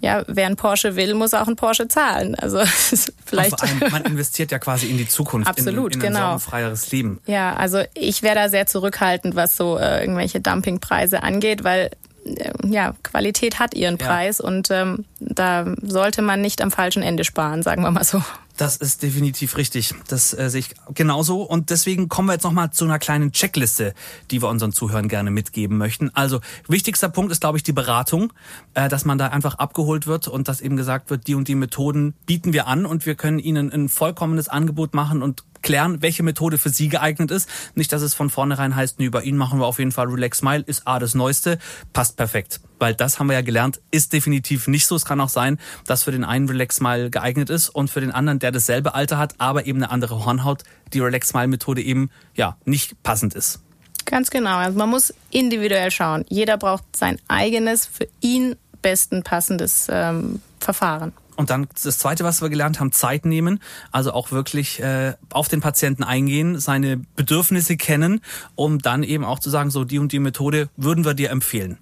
ja, 0.00 0.24
wer 0.26 0.46
ein 0.46 0.56
Porsche 0.56 0.96
will, 0.96 1.14
muss 1.14 1.34
auch 1.34 1.46
ein 1.46 1.56
Porsche 1.56 1.86
zahlen. 1.86 2.34
Also 2.34 2.60
vielleicht. 3.26 3.62
allem, 3.62 3.92
man 3.92 4.04
investiert 4.06 4.50
ja 4.50 4.58
quasi 4.58 4.86
in 4.88 4.96
die 4.96 5.06
Zukunft, 5.06 5.48
Absolut, 5.48 5.94
in, 5.94 6.00
in 6.00 6.06
genau. 6.08 6.34
ein 6.34 6.40
freieres 6.40 6.90
Leben. 6.90 7.20
Ja, 7.26 7.54
also 7.54 7.82
ich 7.94 8.22
wäre 8.22 8.34
da 8.34 8.48
sehr 8.48 8.66
zurückhaltend, 8.66 9.36
was 9.36 9.56
so 9.56 9.78
äh, 9.78 10.00
irgendwelche 10.00 10.40
Dumpingpreise 10.40 11.22
angeht, 11.22 11.62
weil 11.62 11.90
äh, 12.24 12.52
ja, 12.64 12.94
Qualität 13.02 13.58
hat 13.58 13.74
ihren 13.74 13.98
Preis 13.98 14.38
ja. 14.38 14.46
und 14.46 14.70
ähm, 14.70 15.04
da 15.20 15.66
sollte 15.82 16.22
man 16.22 16.40
nicht 16.40 16.62
am 16.62 16.70
falschen 16.70 17.02
Ende 17.02 17.24
sparen, 17.24 17.62
sagen 17.62 17.82
wir 17.82 17.90
mal 17.90 18.04
so. 18.04 18.22
Das 18.58 18.74
ist 18.74 19.04
definitiv 19.04 19.56
richtig. 19.56 19.94
Das 20.08 20.36
äh, 20.36 20.50
sehe 20.50 20.58
ich 20.58 20.74
genauso. 20.92 21.42
Und 21.42 21.70
deswegen 21.70 22.08
kommen 22.08 22.26
wir 22.26 22.32
jetzt 22.32 22.42
nochmal 22.42 22.72
zu 22.72 22.84
einer 22.84 22.98
kleinen 22.98 23.30
Checkliste, 23.30 23.94
die 24.32 24.42
wir 24.42 24.48
unseren 24.48 24.72
Zuhörern 24.72 25.06
gerne 25.06 25.30
mitgeben 25.30 25.78
möchten. 25.78 26.10
Also 26.12 26.40
wichtigster 26.66 27.08
Punkt 27.08 27.30
ist, 27.30 27.40
glaube 27.40 27.56
ich, 27.56 27.62
die 27.62 27.72
Beratung, 27.72 28.32
äh, 28.74 28.88
dass 28.88 29.04
man 29.04 29.16
da 29.16 29.28
einfach 29.28 29.54
abgeholt 29.54 30.08
wird 30.08 30.26
und 30.26 30.48
dass 30.48 30.60
eben 30.60 30.76
gesagt 30.76 31.08
wird, 31.08 31.28
die 31.28 31.36
und 31.36 31.46
die 31.46 31.54
Methoden 31.54 32.14
bieten 32.26 32.52
wir 32.52 32.66
an 32.66 32.84
und 32.84 33.06
wir 33.06 33.14
können 33.14 33.38
Ihnen 33.38 33.72
ein 33.72 33.88
vollkommenes 33.88 34.48
Angebot 34.48 34.92
machen 34.92 35.22
und 35.22 35.44
klären, 35.62 36.02
welche 36.02 36.22
Methode 36.22 36.58
für 36.58 36.70
Sie 36.70 36.88
geeignet 36.88 37.30
ist. 37.30 37.48
Nicht, 37.74 37.92
dass 37.92 38.02
es 38.02 38.14
von 38.14 38.30
vornherein 38.30 38.76
heißt, 38.76 38.98
bei 39.10 39.22
Ihnen 39.22 39.38
machen 39.38 39.60
wir 39.60 39.66
auf 39.66 39.78
jeden 39.78 39.92
Fall 39.92 40.06
Relax 40.06 40.38
Smile, 40.38 40.62
ist 40.66 40.86
A 40.86 40.98
das 40.98 41.14
Neueste, 41.14 41.58
passt 41.92 42.16
perfekt. 42.16 42.60
Weil 42.78 42.94
das 42.94 43.18
haben 43.18 43.28
wir 43.28 43.34
ja 43.34 43.42
gelernt, 43.42 43.80
ist 43.90 44.12
definitiv 44.12 44.68
nicht 44.68 44.86
so. 44.86 44.94
Es 44.94 45.04
kann 45.04 45.20
auch 45.20 45.28
sein, 45.28 45.58
dass 45.86 46.04
für 46.04 46.12
den 46.12 46.24
einen 46.24 46.48
Relax 46.48 46.76
Smile 46.76 47.10
geeignet 47.10 47.50
ist 47.50 47.68
und 47.68 47.90
für 47.90 48.00
den 48.00 48.12
anderen, 48.12 48.38
der 48.38 48.52
dasselbe 48.52 48.94
Alter 48.94 49.18
hat, 49.18 49.34
aber 49.38 49.66
eben 49.66 49.82
eine 49.82 49.90
andere 49.90 50.24
Hornhaut, 50.24 50.62
die 50.92 51.00
Relax 51.00 51.28
Smile 51.28 51.48
Methode 51.48 51.82
eben, 51.82 52.10
ja, 52.34 52.56
nicht 52.64 53.02
passend 53.02 53.34
ist. 53.34 53.60
Ganz 54.04 54.30
genau. 54.30 54.56
Also 54.56 54.78
man 54.78 54.88
muss 54.88 55.12
individuell 55.30 55.90
schauen. 55.90 56.24
Jeder 56.28 56.56
braucht 56.56 56.84
sein 56.96 57.18
eigenes, 57.28 57.84
für 57.84 58.08
ihn 58.20 58.56
besten 58.80 59.22
passendes 59.22 59.86
ähm, 59.90 60.40
Verfahren. 60.60 61.12
Und 61.38 61.50
dann 61.50 61.68
das 61.84 61.98
Zweite, 61.98 62.24
was 62.24 62.42
wir 62.42 62.48
gelernt 62.48 62.80
haben, 62.80 62.90
Zeit 62.90 63.24
nehmen. 63.24 63.60
Also 63.92 64.12
auch 64.12 64.32
wirklich 64.32 64.80
äh, 64.80 65.14
auf 65.30 65.46
den 65.46 65.60
Patienten 65.60 66.02
eingehen, 66.02 66.58
seine 66.58 66.96
Bedürfnisse 67.14 67.76
kennen, 67.76 68.22
um 68.56 68.80
dann 68.80 69.04
eben 69.04 69.24
auch 69.24 69.38
zu 69.38 69.48
sagen, 69.48 69.70
so 69.70 69.84
die 69.84 70.00
und 70.00 70.10
die 70.10 70.18
Methode 70.18 70.68
würden 70.76 71.04
wir 71.04 71.14
dir 71.14 71.30
empfehlen. 71.30 71.78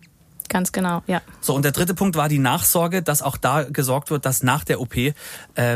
Ganz 0.48 0.72
genau, 0.72 1.02
ja. 1.06 1.20
So, 1.40 1.54
und 1.54 1.64
der 1.64 1.72
dritte 1.72 1.94
Punkt 1.94 2.16
war 2.16 2.28
die 2.28 2.38
Nachsorge, 2.38 3.02
dass 3.02 3.22
auch 3.22 3.36
da 3.36 3.62
gesorgt 3.64 4.10
wird, 4.10 4.24
dass 4.26 4.42
nach 4.42 4.64
der 4.64 4.80
OP 4.80 4.96
äh, 4.96 5.12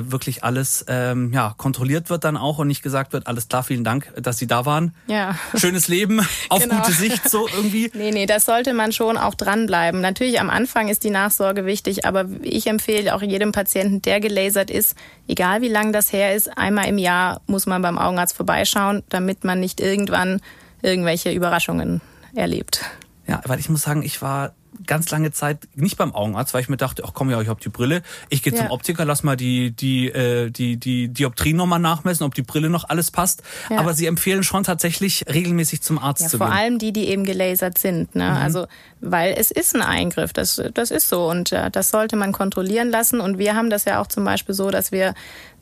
wirklich 0.02 0.44
alles 0.44 0.84
ähm, 0.88 1.32
ja, 1.32 1.54
kontrolliert 1.56 2.10
wird 2.10 2.24
dann 2.24 2.36
auch 2.36 2.58
und 2.58 2.68
nicht 2.68 2.82
gesagt 2.82 3.12
wird, 3.12 3.26
alles 3.26 3.48
klar, 3.48 3.62
vielen 3.62 3.84
Dank, 3.84 4.12
dass 4.16 4.38
Sie 4.38 4.46
da 4.46 4.66
waren. 4.66 4.94
Ja. 5.06 5.36
Schönes 5.56 5.88
Leben, 5.88 6.20
auf 6.48 6.62
Genau. 6.62 6.76
gute 6.76 6.92
Sicht, 6.92 7.28
so 7.28 7.48
irgendwie. 7.48 7.90
Nee, 8.00 8.10
nee, 8.12 8.26
das 8.26 8.46
sollte 8.46 8.72
man 8.74 8.92
schon 8.92 9.16
auch 9.18 9.34
dranbleiben. 9.34 10.00
Natürlich 10.00 10.40
am 10.40 10.48
Anfang 10.50 10.88
ist 10.88 11.04
die 11.04 11.10
Nachsorge 11.10 11.66
wichtig, 11.66 12.04
aber 12.06 12.26
ich 12.42 12.66
empfehle 12.66 13.14
auch 13.14 13.22
jedem 13.22 13.52
Patienten, 13.52 14.00
der 14.02 14.20
gelasert 14.20 14.70
ist, 14.70 14.96
egal 15.28 15.60
wie 15.60 15.68
lang 15.68 15.92
das 15.92 16.12
her 16.12 16.34
ist, 16.34 16.56
einmal 16.56 16.86
im 16.88 16.98
Jahr 16.98 17.40
muss 17.46 17.66
man 17.66 17.82
beim 17.82 17.98
Augenarzt 17.98 18.36
vorbeischauen, 18.36 19.02
damit 19.08 19.44
man 19.44 19.60
nicht 19.60 19.80
irgendwann 19.80 20.40
irgendwelche 20.82 21.30
Überraschungen 21.32 22.00
erlebt. 22.34 22.82
Ja, 23.26 23.40
weil 23.46 23.60
ich 23.60 23.68
muss 23.68 23.82
sagen, 23.82 24.02
ich 24.02 24.22
war 24.22 24.52
ganz 24.90 25.08
lange 25.10 25.30
Zeit 25.30 25.68
nicht 25.76 25.96
beim 25.96 26.12
Augenarzt, 26.14 26.52
weil 26.52 26.62
ich 26.62 26.68
mir 26.68 26.76
dachte, 26.76 27.04
ach 27.06 27.12
komm 27.14 27.30
ja, 27.30 27.40
ich 27.40 27.48
hab 27.48 27.60
die 27.60 27.68
Brille, 27.68 28.02
ich 28.28 28.42
gehe 28.42 28.52
zum 28.52 28.66
Ja. 28.66 28.70
Optiker, 28.72 29.04
lass 29.04 29.22
mal 29.22 29.36
die 29.36 29.70
die 29.70 30.08
äh, 30.08 30.50
die 30.50 30.76
die 30.76 31.08
Dioptrien 31.08 31.56
nochmal 31.56 31.78
nachmessen, 31.78 32.24
ob 32.26 32.34
die 32.34 32.42
Brille 32.42 32.68
noch 32.68 32.88
alles 32.88 33.10
passt. 33.12 33.42
Ja. 33.70 33.78
Aber 33.78 33.94
sie 33.94 34.06
empfehlen 34.06 34.42
schon 34.42 34.64
tatsächlich 34.64 35.24
regelmäßig 35.32 35.80
zum 35.80 35.98
Arzt 35.98 36.22
Ja, 36.22 36.28
zu 36.28 36.38
vor 36.38 36.48
gehen. 36.48 36.56
allem 36.56 36.78
die, 36.80 36.92
die 36.92 37.06
eben 37.08 37.24
gelasert 37.24 37.78
sind. 37.78 38.14
Ne? 38.16 38.28
Also, 38.30 38.66
weil 39.00 39.34
es 39.38 39.50
ist 39.52 39.74
ein 39.76 39.82
Eingriff, 39.82 40.32
das, 40.32 40.60
das 40.74 40.90
ist 40.90 41.08
so 41.08 41.30
und 41.30 41.52
äh, 41.52 41.70
das 41.70 41.90
sollte 41.90 42.16
man 42.16 42.32
kontrollieren 42.32 42.90
lassen. 42.90 43.20
Und 43.20 43.38
wir 43.38 43.54
haben 43.54 43.70
das 43.70 43.84
ja 43.84 44.00
auch 44.02 44.08
zum 44.08 44.24
Beispiel 44.24 44.54
so, 44.54 44.70
dass 44.70 44.90
wir 44.92 45.14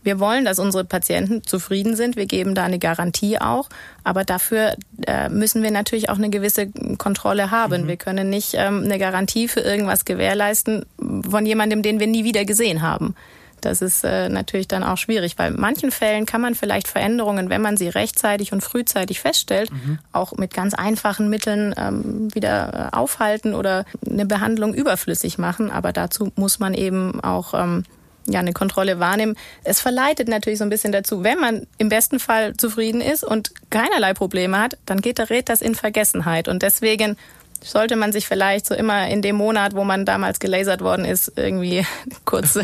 wir 0.02 0.20
wollen, 0.20 0.44
dass 0.44 0.58
unsere 0.58 0.84
Patienten 0.84 1.42
zufrieden 1.42 1.96
sind. 1.96 2.16
Wir 2.16 2.26
geben 2.26 2.54
da 2.54 2.64
eine 2.64 2.78
Garantie 2.78 3.40
auch. 3.40 3.68
Aber 4.04 4.24
dafür 4.24 4.76
äh, 5.06 5.28
müssen 5.28 5.62
wir 5.62 5.70
natürlich 5.70 6.08
auch 6.08 6.18
eine 6.18 6.30
gewisse 6.30 6.68
Kontrolle 6.98 7.50
haben. 7.50 7.88
Wir 7.88 7.96
können 7.96 8.30
nicht 8.30 8.54
ähm, 8.54 8.84
eine 8.84 8.98
Garantie 8.98 9.48
für 9.48 9.60
irgendwas 9.60 10.04
gewährleisten 10.04 10.86
von 11.28 11.44
jemandem, 11.46 11.82
den 11.82 12.00
wir 12.00 12.06
nie 12.06 12.24
wieder 12.24 12.44
gesehen 12.44 12.82
haben. 12.82 13.14
Das 13.60 13.82
ist 13.82 14.04
äh, 14.04 14.28
natürlich 14.28 14.68
dann 14.68 14.84
auch 14.84 14.96
schwierig, 14.96 15.38
weil 15.38 15.52
in 15.52 15.60
manchen 15.60 15.90
Fällen 15.90 16.26
kann 16.26 16.40
man 16.40 16.54
vielleicht 16.54 16.88
Veränderungen, 16.88 17.50
wenn 17.50 17.60
man 17.60 17.76
sie 17.76 17.88
rechtzeitig 17.88 18.52
und 18.52 18.62
frühzeitig 18.62 19.20
feststellt, 19.20 19.70
auch 20.12 20.32
mit 20.36 20.54
ganz 20.54 20.74
einfachen 20.74 21.28
Mitteln 21.28 21.74
ähm, 21.76 22.32
wieder 22.34 22.90
äh, 22.92 22.96
aufhalten 22.96 23.54
oder 23.54 23.84
eine 24.08 24.26
Behandlung 24.26 24.74
überflüssig 24.74 25.38
machen. 25.38 25.70
Aber 25.70 25.92
dazu 25.92 26.32
muss 26.36 26.58
man 26.58 26.74
eben 26.74 27.20
auch 27.20 27.54
ähm, 27.54 27.84
ja, 28.32 28.40
eine 28.40 28.52
Kontrolle 28.52 28.98
wahrnehmen. 28.98 29.36
Es 29.64 29.80
verleitet 29.80 30.28
natürlich 30.28 30.58
so 30.58 30.64
ein 30.64 30.70
bisschen 30.70 30.92
dazu, 30.92 31.22
wenn 31.22 31.38
man 31.38 31.66
im 31.78 31.88
besten 31.88 32.18
Fall 32.18 32.56
zufrieden 32.56 33.00
ist 33.00 33.24
und 33.24 33.52
keinerlei 33.70 34.14
Probleme 34.14 34.58
hat, 34.58 34.78
dann 34.86 35.00
geht 35.00 35.18
gerät 35.28 35.48
das 35.48 35.62
in 35.62 35.74
Vergessenheit. 35.74 36.48
Und 36.48 36.62
deswegen 36.62 37.16
sollte 37.62 37.96
man 37.96 38.12
sich 38.12 38.26
vielleicht 38.26 38.66
so 38.66 38.74
immer 38.74 39.08
in 39.08 39.20
dem 39.20 39.36
Monat, 39.36 39.74
wo 39.74 39.84
man 39.84 40.04
damals 40.04 40.38
gelasert 40.38 40.80
worden 40.80 41.04
ist, 41.04 41.32
irgendwie 41.36 41.84
kurz, 42.24 42.58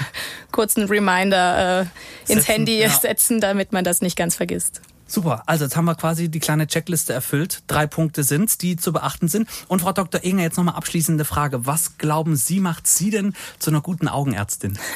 kurzen 0.53 0.85
Reminder 0.85 1.81
äh, 1.81 2.33
ins 2.33 2.45
Setzen, 2.45 2.53
Handy 2.53 2.81
ja. 2.81 2.89
setzen, 2.89 3.41
damit 3.41 3.73
man 3.73 3.85
das 3.85 4.01
nicht 4.01 4.17
ganz 4.17 4.37
vergisst. 4.37 4.81
Super, 5.07 5.43
also 5.47 5.65
jetzt 5.65 5.77
haben 5.77 5.85
wir 5.85 5.95
quasi 5.95 6.31
die 6.31 6.41
kleine 6.41 6.67
Checkliste 6.67 7.13
erfüllt. 7.13 7.63
Drei 7.67 7.87
Punkte 7.87 8.23
sind's, 8.23 8.57
die 8.57 8.77
zu 8.77 8.93
beachten 8.93 9.29
sind. 9.29 9.49
Und 9.69 9.83
Frau 9.83 9.93
Dr. 9.93 10.25
Enger, 10.25 10.43
jetzt 10.43 10.57
nochmal 10.57 10.77
abschließende 10.77 11.25
Frage. 11.25 11.67
Was 11.67 11.99
glauben 11.99 12.37
Sie, 12.37 12.59
macht 12.59 12.87
Sie 12.87 13.11
denn 13.11 13.35
zu 13.59 13.71
einer 13.71 13.83
guten 13.83 14.09
Augenärztin? 14.09 14.79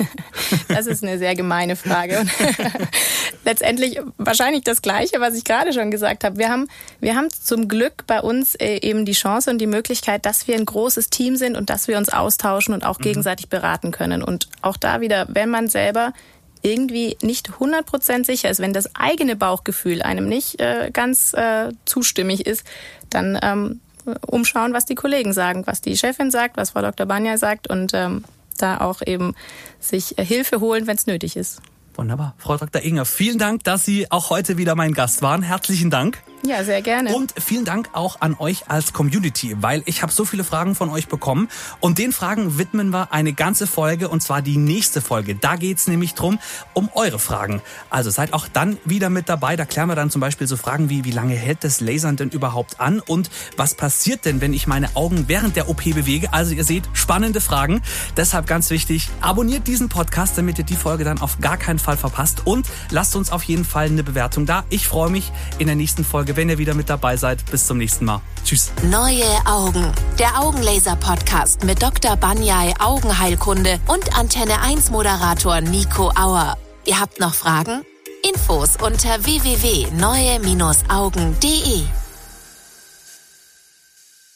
Das 0.68 0.86
ist 0.86 1.02
eine 1.02 1.18
sehr 1.18 1.34
gemeine 1.34 1.76
Frage. 1.76 2.20
Und 2.20 2.30
letztendlich 3.44 4.00
wahrscheinlich 4.16 4.64
das 4.64 4.82
Gleiche, 4.82 5.20
was 5.20 5.34
ich 5.34 5.44
gerade 5.44 5.72
schon 5.72 5.90
gesagt 5.90 6.24
habe. 6.24 6.38
Wir 6.38 6.48
haben, 6.48 6.68
wir 7.00 7.16
haben 7.16 7.28
zum 7.30 7.68
Glück 7.68 8.06
bei 8.06 8.20
uns 8.20 8.54
äh, 8.54 8.78
eben 8.78 9.04
die 9.04 9.12
Chance 9.12 9.50
und 9.50 9.58
die 9.58 9.66
Möglichkeit, 9.66 10.24
dass 10.24 10.46
wir 10.46 10.54
ein 10.54 10.64
großes 10.64 11.10
Team 11.10 11.36
sind 11.36 11.56
und 11.56 11.70
dass 11.70 11.88
wir 11.88 11.98
uns 11.98 12.08
austauschen 12.08 12.74
und 12.74 12.84
auch 12.84 12.98
gegenseitig 12.98 13.48
beraten 13.48 13.90
können. 13.90 14.22
Und 14.22 14.48
auch 14.62 14.76
da 14.76 15.00
wieder, 15.00 15.26
wenn 15.28 15.50
man 15.50 15.68
selber 15.68 16.12
irgendwie 16.62 17.16
nicht 17.22 17.50
100% 17.50 18.24
sicher 18.24 18.50
ist, 18.50 18.60
wenn 18.60 18.72
das 18.72 18.94
eigene 18.94 19.36
Bauchgefühl 19.36 20.02
einem 20.02 20.28
nicht 20.28 20.60
äh, 20.60 20.90
ganz 20.92 21.32
äh, 21.34 21.72
zustimmig 21.84 22.46
ist, 22.46 22.64
dann 23.10 23.38
ähm, 23.42 23.80
umschauen, 24.26 24.72
was 24.72 24.86
die 24.86 24.94
Kollegen 24.94 25.32
sagen, 25.32 25.66
was 25.66 25.80
die 25.80 25.96
Chefin 25.96 26.30
sagt, 26.30 26.56
was 26.56 26.70
Frau 26.70 26.82
Dr. 26.82 27.06
Banja 27.06 27.36
sagt 27.36 27.68
und 27.68 27.92
ähm, 27.94 28.24
da 28.58 28.80
auch 28.80 29.02
eben 29.04 29.34
sich 29.80 30.18
äh, 30.18 30.24
Hilfe 30.24 30.60
holen, 30.60 30.86
wenn 30.86 30.96
es 30.96 31.06
nötig 31.06 31.36
ist. 31.36 31.60
Wunderbar. 31.98 32.34
Frau 32.38 32.56
Dr. 32.56 32.80
Enger, 32.80 33.04
vielen 33.04 33.38
Dank, 33.38 33.64
dass 33.64 33.84
Sie 33.84 34.08
auch 34.12 34.30
heute 34.30 34.56
wieder 34.56 34.76
mein 34.76 34.94
Gast 34.94 35.20
waren. 35.20 35.42
Herzlichen 35.42 35.90
Dank. 35.90 36.22
Ja, 36.44 36.62
sehr 36.62 36.82
gerne. 36.82 37.14
Und 37.14 37.34
vielen 37.36 37.64
Dank 37.64 37.90
auch 37.92 38.20
an 38.20 38.36
euch 38.38 38.68
als 38.68 38.92
Community, 38.92 39.56
weil 39.60 39.82
ich 39.86 40.02
habe 40.02 40.12
so 40.12 40.24
viele 40.24 40.44
Fragen 40.44 40.74
von 40.74 40.88
euch 40.88 41.08
bekommen 41.08 41.48
und 41.80 41.98
den 41.98 42.12
Fragen 42.12 42.58
widmen 42.58 42.90
wir 42.90 43.12
eine 43.12 43.32
ganze 43.32 43.66
Folge 43.66 44.08
und 44.08 44.22
zwar 44.22 44.40
die 44.40 44.56
nächste 44.56 45.00
Folge. 45.00 45.34
Da 45.34 45.56
geht's 45.56 45.88
nämlich 45.88 46.14
drum 46.14 46.38
um 46.74 46.88
eure 46.94 47.18
Fragen. 47.18 47.60
Also 47.90 48.10
seid 48.10 48.32
auch 48.32 48.46
dann 48.46 48.78
wieder 48.84 49.10
mit 49.10 49.28
dabei. 49.28 49.56
Da 49.56 49.64
klären 49.64 49.88
wir 49.88 49.96
dann 49.96 50.10
zum 50.10 50.20
Beispiel 50.20 50.46
so 50.46 50.56
Fragen 50.56 50.88
wie, 50.90 51.04
wie 51.04 51.10
lange 51.10 51.34
hält 51.34 51.64
das 51.64 51.80
Lasern 51.80 52.16
denn 52.16 52.30
überhaupt 52.30 52.80
an 52.80 53.00
und 53.00 53.30
was 53.56 53.74
passiert 53.74 54.24
denn, 54.24 54.40
wenn 54.40 54.52
ich 54.52 54.66
meine 54.66 54.94
Augen 54.94 55.24
während 55.26 55.56
der 55.56 55.68
OP 55.68 55.82
bewege? 55.84 56.32
Also 56.32 56.54
ihr 56.54 56.64
seht, 56.64 56.88
spannende 56.92 57.40
Fragen. 57.40 57.82
Deshalb 58.16 58.46
ganz 58.46 58.70
wichtig, 58.70 59.08
abonniert 59.20 59.66
diesen 59.66 59.88
Podcast, 59.88 60.38
damit 60.38 60.58
ihr 60.58 60.64
die 60.64 60.76
Folge 60.76 61.02
dann 61.02 61.20
auf 61.20 61.40
gar 61.40 61.56
keinen 61.56 61.80
Fall 61.88 61.96
verpasst 61.96 62.42
und 62.44 62.68
lasst 62.90 63.16
uns 63.16 63.32
auf 63.32 63.42
jeden 63.44 63.64
Fall 63.64 63.86
eine 63.86 64.02
Bewertung 64.02 64.44
da. 64.44 64.64
Ich 64.68 64.86
freue 64.86 65.08
mich 65.08 65.32
in 65.58 65.68
der 65.68 65.76
nächsten 65.76 66.04
Folge, 66.04 66.36
wenn 66.36 66.50
ihr 66.50 66.58
wieder 66.58 66.74
mit 66.74 66.90
dabei 66.90 67.16
seid. 67.16 67.50
Bis 67.50 67.66
zum 67.66 67.78
nächsten 67.78 68.04
Mal. 68.04 68.20
Tschüss. 68.44 68.72
Neue 68.82 69.24
Augen. 69.46 69.90
Der 70.18 70.38
Augenlaser-Podcast 70.38 71.64
mit 71.64 71.82
Dr. 71.82 72.14
Banyai 72.16 72.74
Augenheilkunde 72.78 73.80
und 73.86 74.18
Antenne 74.18 74.60
1 74.60 74.90
Moderator 74.90 75.62
Nico 75.62 76.10
Auer. 76.10 76.58
Ihr 76.84 77.00
habt 77.00 77.20
noch 77.20 77.32
Fragen? 77.32 77.80
Infos 78.22 78.76
unter 78.76 79.24
www.neue-augen.de 79.24 82.07